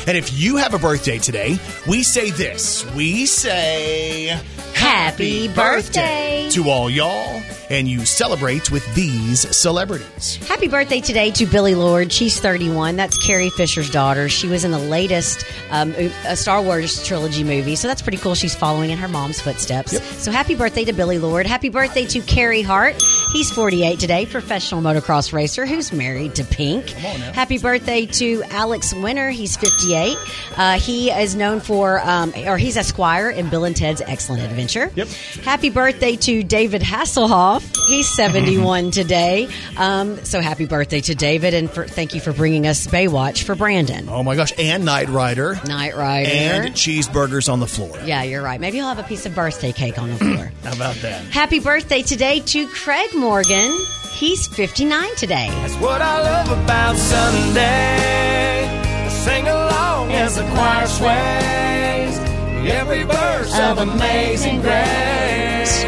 [0.07, 2.85] And if you have a birthday today, we say this.
[2.95, 4.27] We say
[4.73, 6.49] Happy birthday.
[6.51, 10.35] to all y'all and you celebrate with these celebrities.
[10.47, 12.11] Happy birthday today to Billie Lourd.
[12.11, 12.95] She's 31.
[12.95, 14.29] That's Carrie Fisher's daughter.
[14.29, 15.93] She was in the latest um,
[16.25, 18.35] a Star Wars trilogy movie, so that's pretty cool.
[18.35, 20.01] She's following in her mom's footsteps.
[20.21, 21.45] So happy birthday to Billie Lourd.
[21.45, 23.01] Happy birthday to Carey Hart.
[23.31, 26.89] He's 48 today, professional motocross racer who's married to Pink.
[26.89, 29.29] Happy birthday to Alex Winter.
[29.29, 30.17] He's 58.
[30.57, 34.41] Uh, he is known for, um, or he's a squire in Bill and Ted's Excellent
[34.43, 34.91] Adventure.
[34.95, 35.07] Yep.
[35.43, 37.58] Happy birthday to David Hasselhoff.
[37.87, 39.47] He's 71 today.
[39.77, 43.55] Um, so happy birthday to David, and for, thank you for bringing us Baywatch for
[43.55, 44.07] Brandon.
[44.09, 45.59] Oh my gosh, and Knight Rider.
[45.65, 46.29] Knight Rider.
[46.29, 47.97] And cheeseburgers on the floor.
[48.05, 48.59] yeah, you're right.
[48.59, 50.51] Maybe he'll have a piece of birthday cake on the floor.
[50.63, 51.23] How about that?
[51.25, 53.75] Happy birthday today to Craig Morgan.
[54.13, 55.47] He's 59 today.
[55.49, 59.09] That's what I love about Sunday.
[59.09, 62.19] Sing along as the choir sways.
[62.69, 65.83] Every verse of Amazing Grace.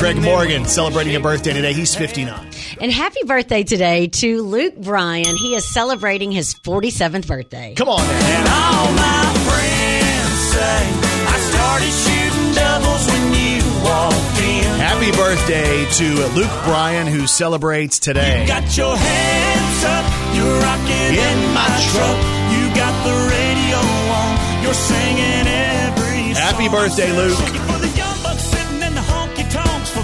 [0.00, 1.74] Craig Morgan celebrating a birthday today.
[1.74, 2.48] He's 59.
[2.80, 5.36] And happy birthday today to Luke Bryan.
[5.36, 7.74] He is celebrating his 47th birthday.
[7.76, 8.22] Come on, man.
[8.40, 10.80] And all my friends say
[11.28, 14.80] I started shooting doubles when you walked in.
[14.80, 18.40] Happy birthday to Luke Bryan, who celebrates today.
[18.40, 22.18] You Got your hands up, you're rocking In in, my my truck.
[22.56, 23.78] You got the radio
[24.16, 26.72] on, you're singing every Happy song.
[26.74, 27.99] birthday, Luke.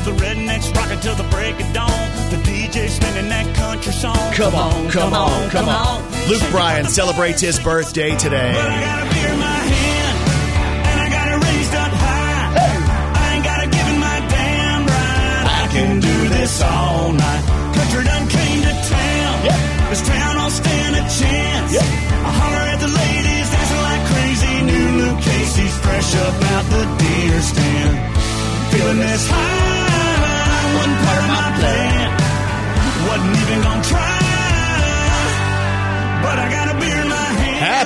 [0.06, 1.90] The rednecks rocking till the break of dawn.
[2.30, 4.14] The DJ spinning that country song.
[4.34, 5.98] Come on, come on, come on.
[6.30, 8.54] Luke Bryan celebrates his birthday today.
[8.54, 10.16] got a beer in my hand,
[10.86, 12.54] and I got it raised up high.
[12.54, 15.44] I ain't got to give it my damn right.
[15.58, 17.42] I can do this all night.
[17.74, 19.36] Country done came to town.
[19.90, 21.72] This town don't stand a chance.
[21.82, 24.54] I holler at the ladies dancing like crazy.
[24.70, 27.94] New Luke Casey's fresh up out the deer stand.
[28.70, 29.55] Feeling this high,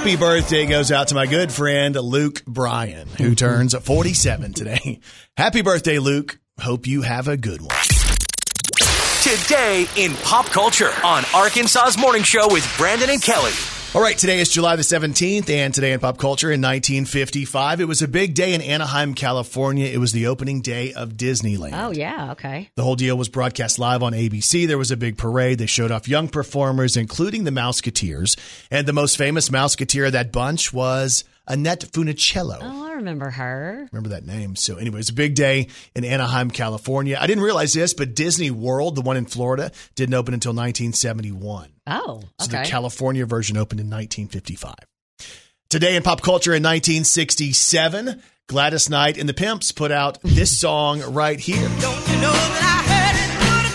[0.00, 3.34] Happy birthday goes out to my good friend Luke Bryan, who mm-hmm.
[3.34, 5.00] turns 47 today.
[5.36, 6.38] Happy birthday, Luke.
[6.58, 7.76] Hope you have a good one.
[9.22, 13.52] Today in pop culture on Arkansas's Morning Show with Brandon and Kelly.
[13.92, 17.86] All right, today is July the 17th, and today in pop culture in 1955, it
[17.86, 19.86] was a big day in Anaheim, California.
[19.86, 21.72] It was the opening day of Disneyland.
[21.74, 22.70] Oh, yeah, okay.
[22.76, 24.68] The whole deal was broadcast live on ABC.
[24.68, 25.58] There was a big parade.
[25.58, 28.38] They showed off young performers, including the Mouseketeers.
[28.70, 32.58] And the most famous Mouseketeer of that bunch was Annette Funicello.
[32.62, 33.88] Oh, I remember her.
[33.90, 34.54] Remember that name.
[34.54, 37.18] So, anyway, it's a big day in Anaheim, California.
[37.20, 41.72] I didn't realize this, but Disney World, the one in Florida, didn't open until 1971.
[41.88, 44.74] Oh, So the California version opened in 1955.
[45.68, 51.00] Today in pop culture in 1967, Gladys Knight and the Pimps put out this song
[51.12, 51.56] right here.
[51.80, 53.74] Don't you know that I heard it through the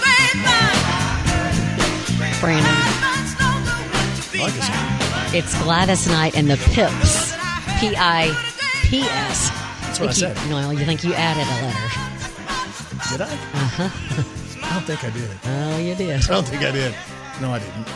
[2.32, 2.40] grapevine?
[2.42, 2.72] Brandon.
[4.32, 5.36] I like this song.
[5.36, 7.25] It's Gladys Knight and the Pips.
[7.80, 8.34] P I
[8.84, 9.50] P S.
[9.82, 10.38] That's what I said.
[10.50, 13.12] No, you think you added a letter.
[13.12, 13.34] Did I?
[13.34, 14.66] Uh-huh.
[14.66, 15.32] I don't think I did.
[15.46, 16.24] Oh, you did.
[16.24, 16.96] I don't think I did.
[17.42, 17.88] No, I didn't.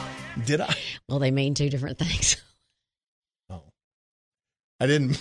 [0.45, 0.75] Did I?
[1.07, 2.37] Well, they mean two different things.
[3.51, 3.63] Oh.
[4.79, 5.19] I didn't.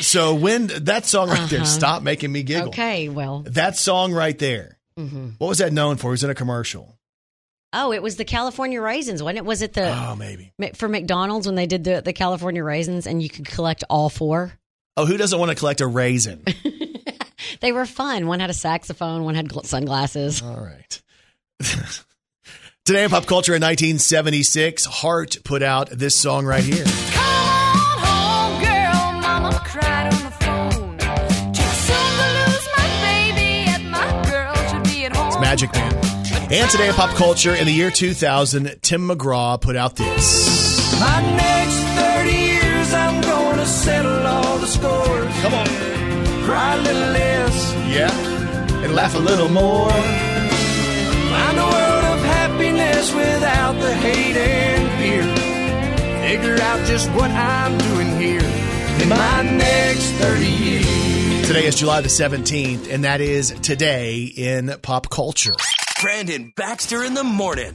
[0.00, 1.68] So when that song right there, Uh-huh.
[1.68, 2.68] stop making me giggle.
[2.68, 3.44] Okay, well.
[3.46, 4.78] That song right there.
[4.96, 6.08] hmm What was that known for?
[6.08, 6.96] It was in a commercial.
[7.76, 9.44] Oh, it was the California raisins, wasn't it?
[9.44, 10.52] Was it the Oh, maybe.
[10.76, 14.52] for McDonald's when they did the, the California raisins and you could collect all four?
[14.96, 16.44] Oh, who doesn't want to collect a raisin?
[17.60, 18.26] They were fun.
[18.26, 20.42] One had a saxophone, one had gl- sunglasses.
[20.42, 21.02] All right.
[22.84, 26.84] Today in pop culture in 1976, Heart put out this song right here.
[26.86, 29.20] Home, girl.
[29.20, 30.98] Mama cried on the phone.
[31.52, 35.28] Too soon to lose my baby, and my girl should be at home.
[35.28, 35.93] It's Magic Man.
[36.56, 41.00] And today in pop culture in the year 2000, Tim McGraw put out this.
[41.00, 45.34] My next 30 years, I'm gonna settle all the scores.
[45.42, 45.66] Come on.
[46.44, 48.84] Cry a little less, Yeah.
[48.84, 49.90] And laugh a little more.
[49.90, 55.24] find a world of happiness without the hate and fear.
[56.28, 58.46] Figure out just what I'm doing here
[59.02, 61.46] in my next 30 years.
[61.48, 65.56] Today is July the 17th, and that is today in pop culture.
[66.00, 67.72] Brandon Baxter in the morning.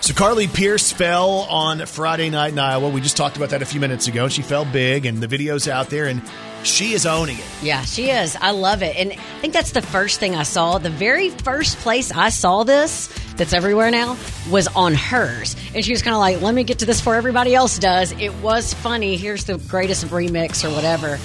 [0.00, 2.88] So Carly Pearce fell on Friday night in Iowa.
[2.90, 4.28] We just talked about that a few minutes ago.
[4.28, 6.22] She fell big, and the video's out there, and
[6.62, 7.44] she is owning it.
[7.62, 8.36] Yeah, she is.
[8.36, 8.96] I love it.
[8.96, 10.78] And I think that's the first thing I saw.
[10.78, 14.16] The very first place I saw this, that's everywhere now,
[14.50, 15.56] was on hers.
[15.74, 18.12] And she was kind of like, let me get to this before everybody else does.
[18.12, 19.16] It was funny.
[19.16, 21.18] Here's the greatest remix or whatever.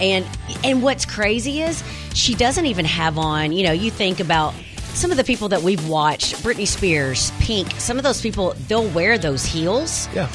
[0.00, 0.26] And
[0.64, 4.54] and what's crazy is she doesn't even have on, you know, you think about
[4.94, 8.88] some of the people that we've watched, Britney Spears, Pink, some of those people, they'll
[8.90, 10.08] wear those heels.
[10.14, 10.28] Yeah.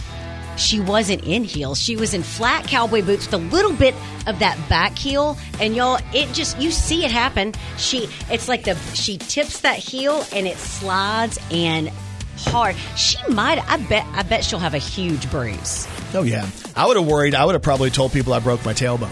[0.58, 1.80] she wasn't in heels.
[1.82, 3.95] She was in flat cowboy boots with a little bit
[4.28, 5.38] of that back heel.
[5.62, 7.54] And y'all, it just, you see it happen.
[7.78, 11.89] She, it's like the, she tips that heel and it slides and
[12.38, 12.76] hard.
[12.98, 15.88] She might, I bet, I bet she'll have a huge bruise.
[16.13, 17.36] Oh yeah, I would have worried.
[17.36, 19.12] I would have probably told people I broke my tailbone.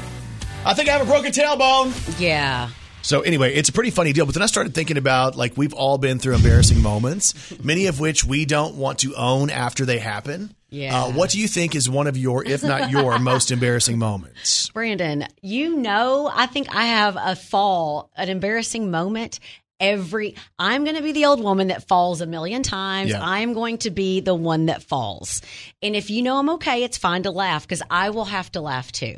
[0.65, 2.19] I think I have a broken tailbone.
[2.19, 2.69] Yeah.
[3.01, 4.25] So anyway, it's a pretty funny deal.
[4.25, 7.33] But then I started thinking about like we've all been through embarrassing moments,
[7.63, 10.53] many of which we don't want to own after they happen.
[10.69, 11.03] Yeah.
[11.03, 14.69] Uh, what do you think is one of your, if not your, most embarrassing moments?
[14.69, 19.39] Brandon, you know, I think I have a fall, an embarrassing moment.
[19.79, 23.12] Every, I'm going to be the old woman that falls a million times.
[23.12, 23.19] Yeah.
[23.21, 25.41] I'm going to be the one that falls.
[25.83, 28.62] And if you know I'm okay, it's fine to laugh because I will have to
[28.62, 29.17] laugh too.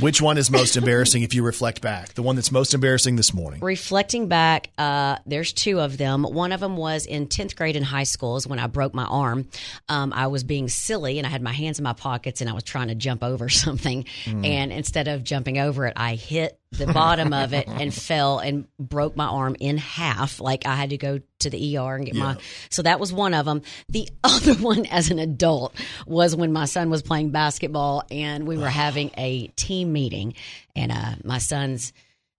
[0.00, 2.14] Which one is most embarrassing if you reflect back?
[2.14, 3.60] The one that's most embarrassing this morning.
[3.60, 6.22] Reflecting back, uh, there's two of them.
[6.22, 9.04] One of them was in 10th grade in high school, is when I broke my
[9.04, 9.48] arm.
[9.88, 12.54] Um, I was being silly and I had my hands in my pockets and I
[12.54, 14.04] was trying to jump over something.
[14.26, 18.66] And instead of jumping over it, I hit the bottom of it and fell and
[18.78, 20.40] broke my arm in half.
[20.40, 22.36] Like I had to go to the ER and get my.
[22.70, 23.62] So that was one of them.
[23.88, 25.74] The other one, as an adult,
[26.06, 30.34] was when my son was playing basketball and we were having a team meeting,
[30.74, 31.92] and uh, my son's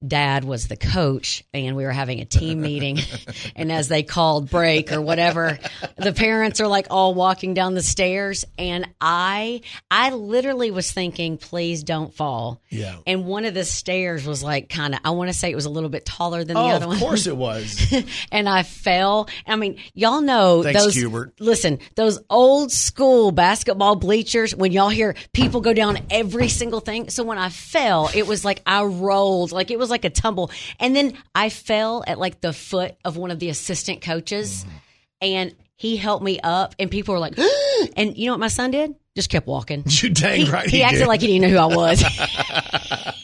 [0.05, 2.97] dad was the coach and we were having a team meeting
[3.55, 5.57] and as they called break or whatever
[5.97, 11.37] the parents are like all walking down the stairs and i i literally was thinking
[11.37, 12.95] please don't fall Yeah.
[13.07, 15.65] and one of the stairs was like kind of i want to say it was
[15.65, 17.93] a little bit taller than the Oh, other of one of course it was.
[18.31, 19.27] and I fell.
[19.45, 20.95] I mean, y'all know Thanks, those.
[20.95, 21.33] Hubert.
[21.39, 24.55] Listen, those old school basketball bleachers.
[24.55, 27.09] When y'all hear people go down every single thing.
[27.09, 30.51] So when I fell, it was like I rolled, like it was like a tumble,
[30.79, 34.65] and then I fell at like the foot of one of the assistant coaches,
[35.21, 37.37] and he helped me up, and people were like,
[37.97, 38.95] and you know what my son did?
[39.15, 39.83] Just kept walking.
[40.01, 40.69] You dang He, right.
[40.69, 41.07] he he acted did.
[41.07, 42.03] like he didn't know who I was.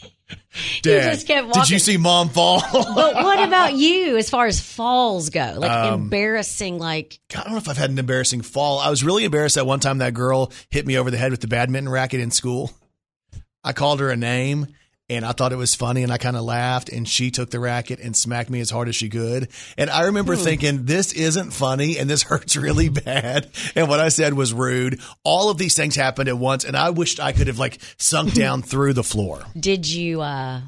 [0.82, 1.62] Dad, just kept walking.
[1.62, 2.60] Did you see mom fall?
[2.72, 5.54] but what about you as far as falls go?
[5.56, 8.78] Like Um, embarrassing, like God, I don't know if I've had an embarrassing fall.
[8.78, 11.40] I was really embarrassed that one time that girl hit me over the head with
[11.40, 12.70] the badminton racket in school.
[13.62, 14.68] I called her a name
[15.10, 17.58] and I thought it was funny and I kind of laughed and she took the
[17.58, 19.48] racket and smacked me as hard as she could.
[19.76, 23.50] And I remember thinking, this isn't funny and this hurts really bad.
[23.74, 25.00] And what I said was rude.
[25.24, 28.34] All of these things happened at once and I wished I could have like sunk
[28.34, 29.42] down through the floor.
[29.58, 30.60] Did you uh,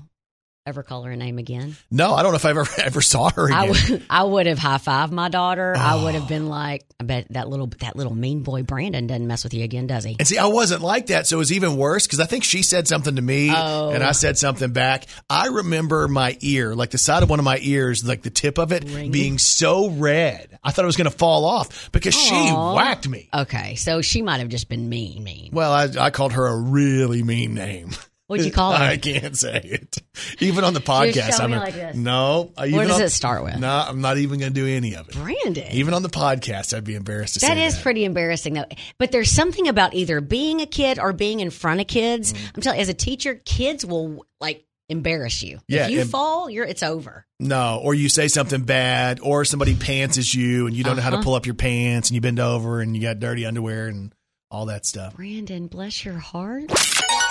[0.64, 1.76] ever call her a name again?
[1.90, 4.04] No, I don't know if I ever, ever saw her again.
[4.08, 5.74] I would, have high fived my daughter.
[5.76, 6.04] I oh.
[6.04, 9.44] would have been like, I bet that little that little mean boy Brandon doesn't mess
[9.44, 10.16] with you again, does he?
[10.18, 12.62] And see, I wasn't like that, so it was even worse because I think she
[12.62, 13.90] said something to me Oh.
[13.90, 15.06] and I said something back.
[15.28, 18.58] I remember my ear, like the side of one of my ears, like the tip
[18.58, 20.58] of it being so red.
[20.62, 23.28] I thought it was going to fall off because she whacked me.
[23.34, 25.50] Okay, so she might have just been mean, mean.
[25.52, 27.90] Well, I, I called her a really mean name.
[28.32, 28.82] What'd you call her?
[28.84, 29.98] I can't say it.
[30.40, 31.38] Even on the podcast.
[31.40, 31.94] I'm like this.
[31.96, 32.52] No.
[32.56, 33.58] I- even does on- it start with?
[33.58, 35.14] No, I'm not even going to do any of it.
[35.14, 35.70] Brandon.
[35.72, 37.82] Even on the podcast, I'd be embarrassed to That say is that.
[37.82, 38.64] pretty embarrassing, though.
[38.98, 42.32] But there's something about either being a kid or being in front of kids.
[42.32, 42.46] Mm-hmm.
[42.56, 45.58] I'm telling you, as a teacher, kids will like embarrass you.
[45.68, 47.24] Yeah, if you and- fall, you're it's over.
[47.40, 51.08] No, or you say something bad, or somebody pants's you and you don't know how
[51.08, 51.18] Uh-huh.
[51.18, 54.14] to pull up your pants and you bend over and you got dirty underwear and
[54.50, 55.16] all that stuff.
[55.16, 56.70] Brandon, bless your heart.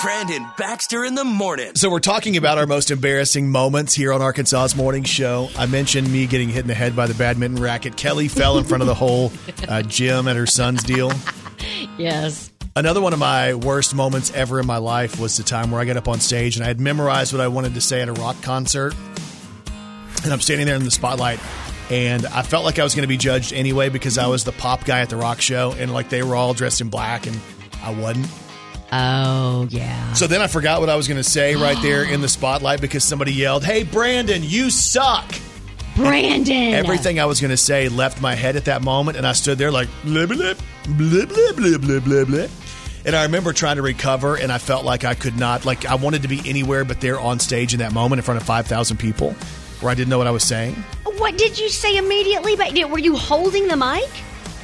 [0.01, 1.75] Brandon Baxter in the morning.
[1.75, 5.49] So we're talking about our most embarrassing moments here on Arkansas's morning show.
[5.55, 7.97] I mentioned me getting hit in the head by the badminton racket.
[7.97, 9.31] Kelly fell in front of the whole
[9.67, 11.11] uh, gym at her son's deal.
[11.99, 12.51] Yes.
[12.75, 15.85] Another one of my worst moments ever in my life was the time where I
[15.85, 18.13] got up on stage and I had memorized what I wanted to say at a
[18.13, 18.95] rock concert.
[20.23, 21.39] And I'm standing there in the spotlight
[21.91, 24.51] and I felt like I was going to be judged anyway because I was the
[24.51, 27.39] pop guy at the rock show and like they were all dressed in black and
[27.83, 28.27] I wasn't.
[28.91, 30.13] Oh yeah.
[30.13, 32.81] So then I forgot what I was going to say right there in the spotlight
[32.81, 35.33] because somebody yelled, Hey, Brandon, you suck.
[35.95, 36.73] Brandon.
[36.73, 39.57] Everything I was going to say left my head at that moment, and I stood
[39.57, 40.35] there like blah blah
[40.87, 42.47] blah blah blah blah blah blah.
[43.03, 45.95] And I remember trying to recover, and I felt like I could not, like I
[45.95, 48.67] wanted to be anywhere but there on stage in that moment in front of five
[48.67, 49.31] thousand people,
[49.79, 50.75] where I didn't know what I was saying.
[51.17, 52.55] What did you say immediately?
[52.55, 54.09] But were you holding the mic?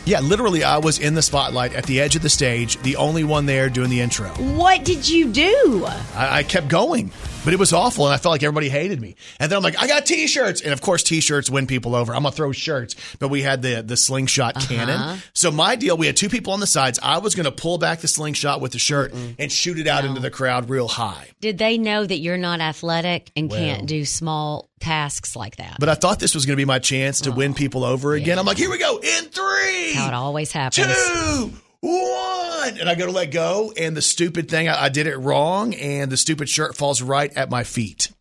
[0.07, 3.25] Yeah, literally, I was in the spotlight at the edge of the stage, the only
[3.25, 4.29] one there doing the intro.
[4.29, 5.85] What did you do?
[6.15, 7.11] I, I kept going,
[7.47, 9.15] but it was awful, and I felt like everybody hated me.
[9.39, 12.13] And then I'm like, I got T-shirts, and of course, T-shirts win people over.
[12.13, 14.67] I'm gonna throw shirts, but we had the the slingshot uh-huh.
[14.67, 15.19] cannon.
[15.31, 16.99] So my deal, we had two people on the sides.
[17.01, 19.35] I was gonna pull back the slingshot with the shirt mm.
[19.39, 21.29] and shoot it out into the crowd real high.
[21.39, 25.77] Did they know that you're not athletic and can't do small tasks like that?
[25.79, 27.33] But I thought this was gonna be my chance to oh.
[27.33, 28.39] win people over again.
[28.39, 30.85] I'm like, here we go in three, How it always happens.
[30.85, 35.07] two, one, and I go to let go, and the stupid thing, I, I did
[35.07, 38.11] it wrong, and the stupid shirt falls right at my feet.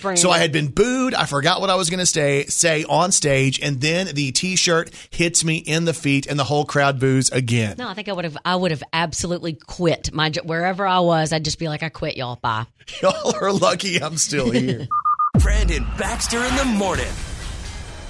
[0.00, 0.20] Brandon.
[0.20, 1.14] So I had been booed.
[1.14, 4.90] I forgot what I was going to say, say on stage, and then the T-shirt
[5.10, 7.76] hits me in the feet, and the whole crowd boos again.
[7.78, 8.36] No, I think I would have.
[8.44, 11.32] I would have absolutely quit my jo- wherever I was.
[11.32, 12.36] I'd just be like, I quit, y'all.
[12.36, 12.66] Bye.
[13.02, 14.88] Y'all are lucky I'm still here.
[15.38, 17.06] Brandon Baxter in the morning.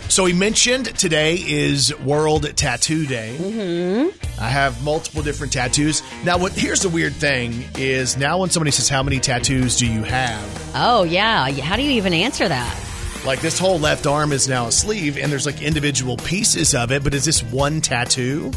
[0.09, 3.37] So he mentioned today is World Tattoo Day.
[3.39, 4.43] Mm-hmm.
[4.43, 6.03] I have multiple different tattoos.
[6.25, 9.87] Now, what here's the weird thing is now when somebody says how many tattoos do
[9.87, 11.51] you have, Oh yeah.
[11.51, 12.81] How do you even answer that?
[13.25, 16.93] like this whole left arm is now a sleeve, and there's like individual pieces of
[16.93, 18.53] it, but is this one tattoo?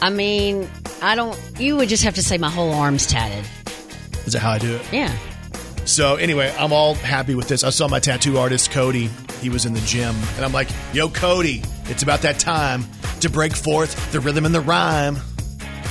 [0.00, 0.68] I mean,
[1.02, 1.38] I don't.
[1.58, 3.44] You would just have to say my whole arm's tatted.
[4.26, 4.82] Is that how I do it?
[4.92, 5.14] Yeah.
[5.84, 7.62] So anyway, I'm all happy with this.
[7.62, 9.10] I saw my tattoo artist Cody.
[9.40, 12.84] He was in the gym, and I'm like, "Yo, Cody, it's about that time
[13.20, 15.18] to break forth the rhythm and the rhyme."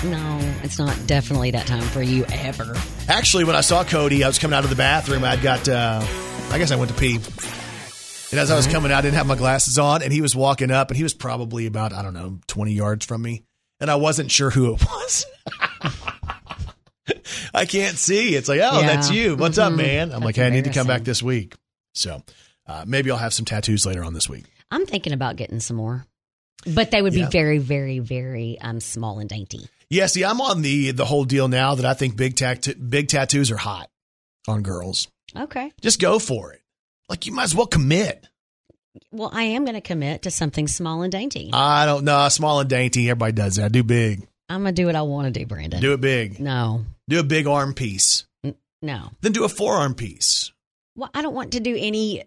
[0.03, 2.75] No, it's not definitely that time for you ever.
[3.07, 5.23] Actually, when I saw Cody, I was coming out of the bathroom.
[5.23, 6.05] I'd got, uh,
[6.51, 7.15] I guess I went to pee.
[8.31, 10.35] And as I was coming out, I didn't have my glasses on, and he was
[10.35, 13.43] walking up, and he was probably about, I don't know, 20 yards from me.
[13.79, 15.25] And I wasn't sure who it was.
[17.53, 18.35] I can't see.
[18.35, 18.87] It's like, oh, Yeah.
[18.87, 19.35] that's you.
[19.35, 19.77] What's up, Mhm.
[19.77, 20.11] man?
[20.11, 21.55] I'm like, That's hey, I need to come back this week.
[21.93, 22.21] So
[22.67, 24.45] uh, maybe I'll have some tattoos later on this week.
[24.71, 26.05] I'm thinking about getting some more,
[26.65, 27.25] but they would Yeah.
[27.25, 29.67] be very, very, very um small and dainty.
[29.89, 33.07] Yeah, see, I'm on the the whole deal now that I think big tattoo big
[33.07, 33.89] tattoos are hot
[34.47, 35.07] on girls.
[35.35, 35.71] Okay.
[35.81, 36.61] Just go for it.
[37.09, 38.27] Like you might as well commit.
[39.11, 41.49] Well, I am going to commit to something small and dainty.
[41.51, 42.29] I don't know.
[42.29, 43.09] Small and dainty.
[43.09, 43.71] Everybody does that.
[43.73, 44.25] Do big.
[44.47, 45.81] I'm going to do what I want to do, Brandon.
[45.81, 46.39] Do it big.
[46.39, 48.25] No, Do a big arm piece.
[48.81, 49.09] no.
[49.21, 50.51] Then do a forearm piece.
[50.95, 52.23] Well, I don't want to do any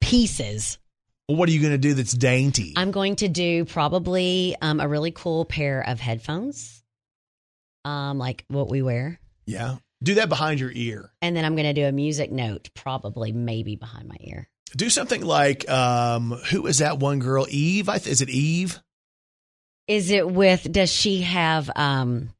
[0.00, 0.78] pieces.
[1.26, 2.74] What are you going to do that's dainty?
[2.76, 6.82] I'm going to do probably um, a really cool pair of headphones,
[7.84, 9.20] um, like what we wear.
[9.46, 9.76] yeah.
[10.02, 11.12] Do that behind your ear.
[11.20, 14.48] And then I'm going to do a music note, probably maybe behind my ear.
[14.74, 17.46] Do something like um, who is that one girl?
[17.50, 17.90] Eve.
[17.90, 18.80] I th- is it Eve?
[19.86, 20.72] Is it with?
[20.72, 22.30] Does she have um,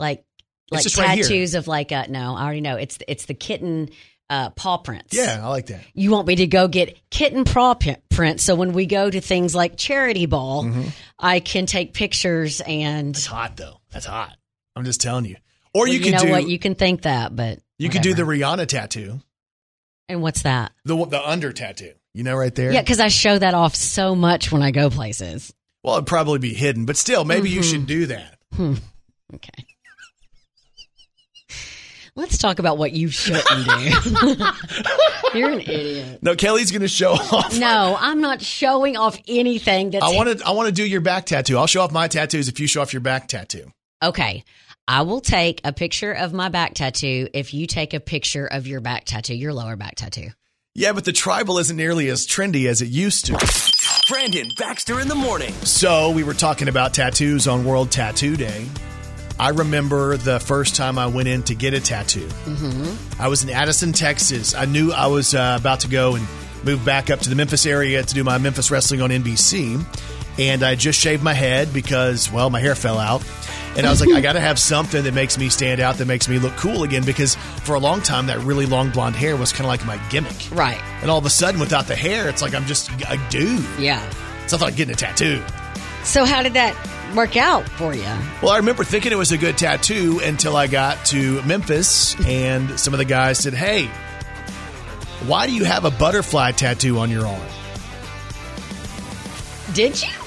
[0.00, 0.24] like
[0.72, 2.06] like just right tattoos of like a?
[2.08, 2.74] No, I already know.
[2.74, 3.90] It's it's the kitten
[4.30, 5.14] uh, paw prints.
[5.14, 5.80] Yeah, I like that.
[5.92, 7.74] You want me to go get kitten paw
[8.08, 10.88] prints, so when we go to things like charity ball, Mm-hmm.
[11.18, 13.14] I can take pictures and.
[13.14, 13.80] It's hot though.
[13.92, 14.34] That's hot.
[14.74, 15.36] I'm just telling you.
[15.74, 18.14] Or Well, you could know do what you can think that, but you could do
[18.14, 18.22] the.
[18.22, 19.20] Rihanna tattoo,
[20.08, 20.72] and what's that?
[20.84, 21.92] the the under tattoo.
[22.14, 22.72] You know, right there.
[22.72, 25.52] Yeah, because I show that off so much when I go places.
[25.84, 27.70] Well, it'd probably be hidden, but still, maybe you Mm-hmm.
[27.70, 28.38] should do that.
[29.32, 29.64] Okay.
[32.16, 34.44] Let's talk about what you shouldn't do.
[35.38, 36.22] You're an idiot.
[36.22, 37.58] No, Kelly's going to show off.
[37.58, 40.46] No, I'm not showing off anything that's I want to.
[40.46, 41.56] I want to do your back tattoo.
[41.56, 43.72] I'll show off my tattoos if you show off your back tattoo.
[44.02, 44.44] Okay.
[44.88, 48.66] I will take a picture of my back tattoo if you take a picture of
[48.66, 50.30] your back tattoo, your lower back tattoo.
[50.74, 53.38] Yeah, but the tribal isn't nearly as trendy as it used to.
[54.08, 55.52] Brandon Baxter in the morning.
[55.62, 58.66] So we were talking about tattoos on World Tattoo Day.
[59.40, 62.26] I remember the first time I went in to get a tattoo.
[62.44, 63.22] Mm-hmm.
[63.22, 64.54] I was in Addison, Texas.
[64.54, 66.28] I knew I was uh, about to go and
[66.62, 69.82] move back up to the Memphis area to do my Memphis wrestling on NBC.
[70.38, 73.24] And I just shaved my head because, well, my hair fell out.
[73.78, 76.06] And I was like, I got to have something that makes me stand out, that
[76.06, 77.02] makes me look cool again.
[77.02, 79.96] Because for a long time, that really long blonde hair was kind of like my
[80.10, 80.50] gimmick.
[80.52, 80.82] Right.
[81.00, 83.64] And all of a sudden, without the hair, it's like I'm just a dude.
[83.78, 84.06] Yeah.
[84.48, 85.42] So I thought getting a tattoo.
[86.04, 86.76] So how did that
[87.14, 88.02] work out for you?
[88.42, 92.78] Well, I remember thinking it was a good tattoo until I got to Memphis and
[92.78, 93.86] some of the guys said, Hey,
[95.26, 97.40] why do you have a butterfly tattoo on your arm?
[99.74, 100.19] Did you?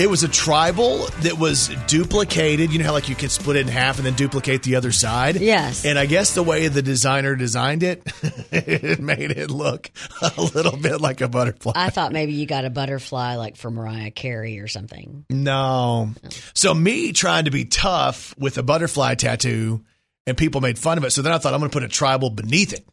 [0.00, 2.72] It was a tribal that was duplicated.
[2.72, 4.92] You know how like you can split it in half and then duplicate the other
[4.92, 5.36] side?
[5.36, 5.84] Yes.
[5.84, 8.02] And I guess the way the designer designed it,
[8.50, 9.90] it made it look
[10.22, 11.74] a little bit like a butterfly.
[11.76, 15.26] I thought maybe you got a butterfly like for Mariah Carey or something.
[15.28, 16.08] No.
[16.54, 19.84] So me trying to be tough with a butterfly tattoo
[20.26, 21.10] and people made fun of it.
[21.10, 22.88] So then I thought I'm going to put a tribal beneath it.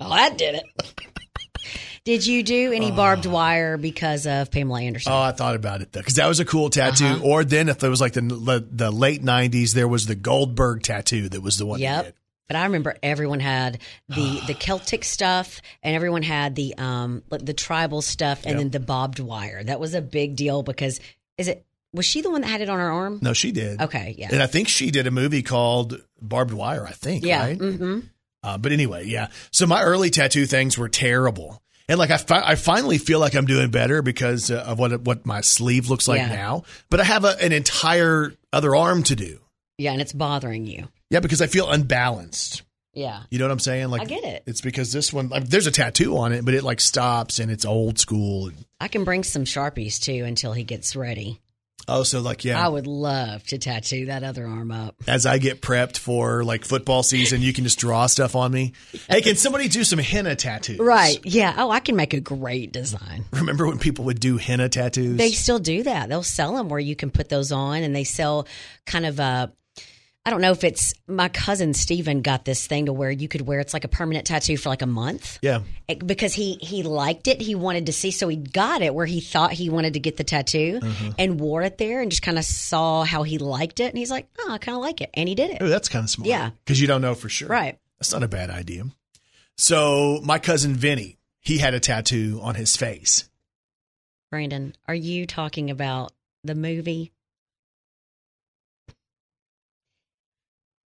[0.00, 0.64] Oh, that did it.
[2.06, 5.12] Did you do any barbed wire because of Pamela Anderson?
[5.12, 7.20] Oh, I thought about it though, because that was a cool tattoo.
[7.22, 11.28] Or then if it was like the, the late '90s, there was the Goldberg tattoo
[11.28, 11.80] that was the one.
[11.80, 12.04] Yep.
[12.04, 12.14] Did.
[12.46, 17.52] But I remember everyone had the the Celtic stuff, and everyone had the um the
[17.52, 18.58] tribal stuff, and Yep.
[18.58, 19.64] then the barbed wire.
[19.64, 21.00] That was a big deal because
[21.38, 23.18] is it was she the one that had it on her arm?
[23.20, 23.80] No, she did.
[23.80, 26.86] Okay, yeah, And I think she did a movie called Barb Wire.
[26.86, 27.24] I think.
[27.24, 27.42] yeah.
[27.46, 27.58] Right.
[27.58, 27.98] hmm
[28.44, 29.26] Uh, but anyway, yeah.
[29.50, 31.60] So my early tattoo things were terrible.
[31.88, 35.00] And like I, fi- I finally feel like I'm doing better because uh, of what
[35.02, 36.28] what my sleeve looks like Yeah.
[36.34, 36.64] now.
[36.90, 39.38] But I have a, an entire other arm to do.
[39.78, 40.88] Yeah, and it's bothering you.
[41.10, 42.62] Yeah, because I feel unbalanced.
[42.94, 43.22] Yeah.
[43.30, 43.88] You know what I'm saying?
[43.90, 44.42] Like I get it.
[44.46, 47.38] It's because this one I mean, there's a tattoo on it, but it like stops
[47.38, 48.50] and it's old school.
[48.80, 51.40] I can bring some Sharpies too until he gets ready.
[51.88, 52.64] Oh, so like yeah.
[52.64, 54.96] I would love to tattoo that other arm up.
[55.06, 58.72] as I get prepped for like football season, you can just draw stuff on me.
[59.08, 60.78] Hey, can somebody do some henna tattoos?
[60.78, 61.18] Right.
[61.24, 61.54] Yeah.
[61.58, 63.24] Oh, I can make a great design.
[63.32, 65.16] Remember when people would do henna tattoos?
[65.16, 66.08] They still do that.
[66.08, 68.46] They'll sell them where you can put those on, and they sell
[68.84, 69.52] kind of a.
[70.26, 73.42] I don't know if it's my cousin Steven got this thing to where you could
[73.42, 75.38] wear it's like a permanent tattoo for like a month.
[75.40, 75.60] yeah.
[75.86, 79.06] It- because he he liked it, he wanted to see, so he got it where
[79.06, 81.12] he thought he wanted to get the tattoo Uh-huh.
[81.18, 84.10] and wore it there, and just kind of saw how he liked it, and he's
[84.10, 85.58] like, oh, I kind of like it, and he did it.
[85.60, 86.28] Oh, that's kind of smart.
[86.28, 86.50] Yeah.
[86.64, 87.46] Because you don't know for sure.
[87.48, 87.78] Right.
[88.00, 88.82] That's not a bad idea.
[89.56, 93.28] So my cousin Vinny, he had a tattoo on his face.
[94.30, 96.12] Brandon, are you talking about
[96.44, 97.12] the movie?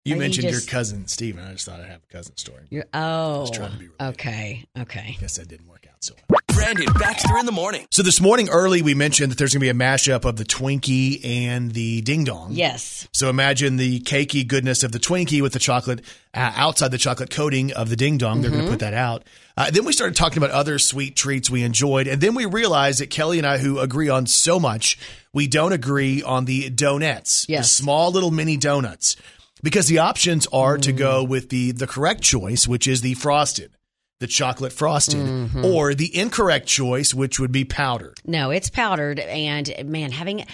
[0.05, 1.45] You Are you mentioned just- your cousin Steven.
[1.45, 2.63] I just thought I'd have a cousin story.
[2.71, 4.03] You're, oh, trying to be related.
[4.15, 5.17] okay, okay.
[5.21, 6.41] Guess that didn't work out so well.
[6.49, 7.87] Brandon Baxter in the morning.
[7.91, 10.45] So this morning early, we mentioned that there's going to be a mashup of the
[10.45, 12.53] Twinkie and the Ding Dong.
[12.53, 13.09] Yes.
[13.13, 16.01] So imagine the cakey goodness of the Twinkie with the chocolate
[16.33, 18.41] uh, outside the chocolate coating of the Ding Dong.
[18.41, 19.25] They're going to put that out.
[19.57, 23.01] Uh, then we started talking about other sweet treats we enjoyed, and then we realized
[23.01, 24.99] that Kelly and I, who agree on so much,
[25.35, 27.45] we don't agree on the donuts.
[27.51, 27.69] Yes.
[27.77, 29.17] the small little mini donuts,
[29.63, 31.29] because the options are to go mm.
[31.29, 33.73] with the the correct choice, which is the frosted.
[34.21, 35.65] The chocolate frosted, mm-hmm.
[35.65, 38.21] or the incorrect choice, which would be powdered.
[38.27, 40.45] No, it's powdered, and man, having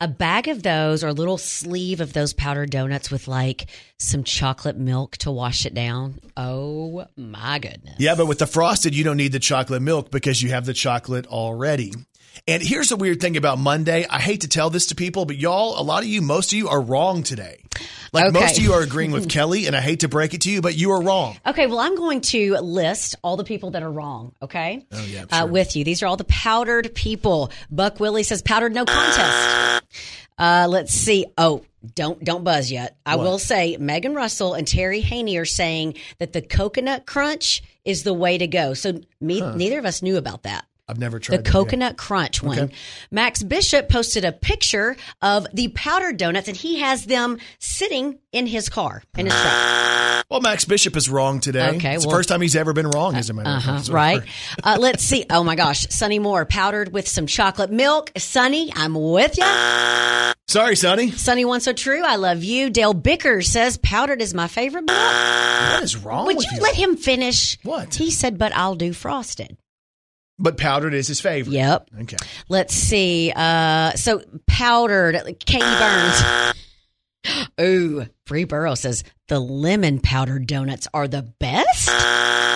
[0.00, 3.66] a bag of those or a little sleeve of those powdered donuts with like
[3.98, 6.18] some chocolate milk to wash it down.
[6.36, 7.96] Oh my goodness!
[7.98, 10.74] Yeah, but with the frosted, you don't need the chocolate milk because you have the
[10.74, 11.92] chocolate already.
[12.48, 14.06] And here's the weird thing about Monday.
[14.08, 16.58] I hate to tell this to people, but y'all, a lot of you, most of
[16.58, 17.58] you are wrong today.
[18.12, 18.40] Like Okay.
[18.40, 20.60] most of you are agreeing with Kelly, and I hate to break it to you,
[20.60, 21.36] but you are wrong.
[21.46, 24.32] Okay, well, I'm going to list all the people that are wrong.
[24.42, 24.84] Okay.
[24.92, 25.46] Oh, yeah, uh, sure.
[25.46, 25.84] with you.
[25.84, 27.50] These are all the powdered people.
[27.70, 29.82] Buck Willie says powdered, no contest.
[30.38, 31.26] Uh, let's see.
[31.38, 31.62] Oh,
[31.94, 32.96] don't don't buzz yet.
[33.06, 33.24] I What?
[33.24, 38.14] will say Megan Russell and Terry Haney are saying that the coconut crunch is the
[38.14, 38.74] way to go.
[38.74, 40.64] So me, neither of us knew about that.
[40.92, 41.44] I've never The tried yet.
[41.46, 42.70] coconut crunch one.
[43.10, 48.46] Max Bishop posted a picture of the powdered donuts, and he has them sitting in
[48.46, 50.24] his car in his truck.
[50.30, 51.70] Well, Max Bishop is wrong today.
[51.76, 53.76] Okay, it's well- the first time he's ever been wrong, as a matter of Uh-huh,
[53.78, 53.88] fact.
[53.88, 54.22] Right.
[54.62, 55.24] Uh, let's see.
[55.30, 58.12] Oh my gosh, Sunny Moore powdered with some chocolate milk.
[58.18, 59.44] Sunny, I'm with you.
[60.48, 61.10] Sorry, Sonny.
[61.12, 62.02] Sunny one so true.
[62.04, 62.68] I love you.
[62.68, 64.84] Dale Bicker says powdered is my favorite.
[64.84, 64.98] Milk.
[64.98, 66.62] What is wrong Would with you you?
[66.62, 67.56] let him finish?
[67.62, 67.94] What?
[67.94, 68.36] he said?
[68.38, 69.56] But I'll do frosted.
[70.42, 71.52] But powdered is his favorite.
[71.54, 71.88] Yep.
[72.02, 72.16] Okay.
[72.48, 73.32] Let's see.
[73.34, 75.14] Uh, so powdered.
[75.46, 76.54] Katie Burns.
[77.60, 81.88] Ooh, Free Burrow says the lemon powdered donuts are the best.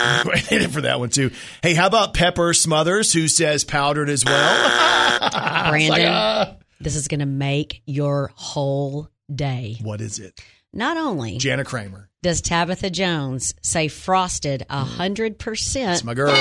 [0.27, 1.31] Waited for that one too.
[1.63, 5.69] Hey, how about Pepper Smothers, who says powdered as well?
[5.71, 9.77] Brandon, uh, this is going to make your whole day.
[9.83, 10.41] what is it?
[10.73, 12.09] Not only Jana Kramer.
[12.23, 16.35] does Tabitha Jones say frosted a hundred It's percent, my girl.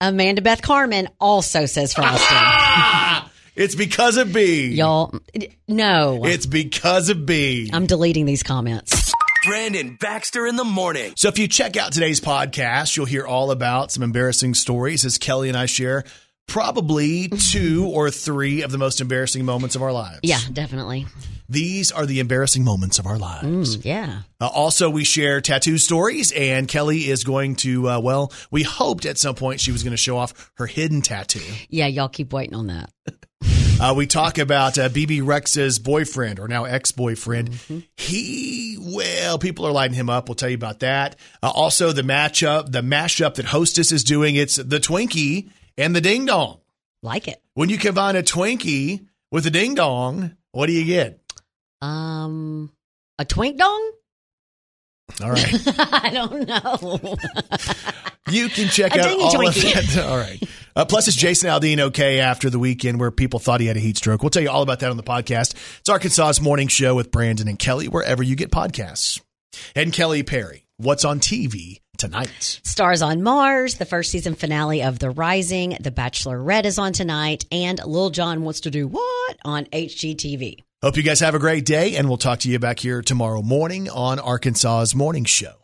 [0.00, 2.38] Amanda Beth Carmen also says frosted.
[3.56, 4.68] It's because of B.
[4.68, 5.12] Y'all,
[5.68, 7.68] no, It's because of B.
[7.70, 9.12] I'm deleting these comments.
[9.44, 11.12] Brandon Baxter in the morning.
[11.16, 15.18] So if you check out today's podcast, you'll hear all about some embarrassing stories as
[15.18, 16.04] Kelly and I share
[16.50, 20.18] probably two or three of the most embarrassing moments of our lives.
[20.22, 21.06] Yeah, definitely.
[21.48, 23.76] These are the embarrassing moments of our lives.
[23.76, 24.22] Mm, yeah.
[24.40, 29.06] Uh, also, we share tattoo stories, and Kelly is going to, uh, well, we hoped
[29.06, 31.40] at some point she was going to show off her hidden tattoo.
[31.68, 32.90] Yeah, y'all keep waiting on that.
[33.80, 37.58] Uh, we talk about uh, Bebe Rexha's boyfriend, or now ex boyfriend.
[37.96, 40.28] He, well, people are lighting him up.
[40.28, 41.16] We'll tell you about that.
[41.42, 44.36] Uh, also, the matchup, the mashup that Hostess is doing.
[44.36, 45.48] It's the Twinkie
[45.80, 46.60] and the Ding Dong.
[47.02, 47.42] Like it.
[47.54, 51.18] When you combine a Twinkie with a Ding Dong, what do you get?
[51.80, 52.70] Um,
[53.18, 53.92] a twink dong?
[55.22, 55.54] All right.
[55.78, 57.16] I don't know.
[58.28, 59.76] You can check out all Twinkie.
[59.76, 60.04] of that.
[60.06, 60.40] All right.
[60.76, 63.80] Uh, plus, it's Jason Aldean okay after the weekend where people thought he had a
[63.80, 64.22] heat stroke.
[64.22, 65.54] We'll tell you all about that on the podcast.
[65.80, 69.20] It's Arkansas's morning show with Brandon and Kelly, wherever you get podcasts.
[69.74, 72.60] And Kelly Perry, what's on TV tonight?
[72.64, 77.44] Stars on Mars, the first season finale of The Rising, The Bachelorette is on tonight,
[77.52, 80.56] and Lil Jon wants to do what on HGTV.
[80.82, 83.42] Hope you guys have a great day, and we'll talk to you back here tomorrow
[83.42, 85.59] morning on Arkansas's morning show.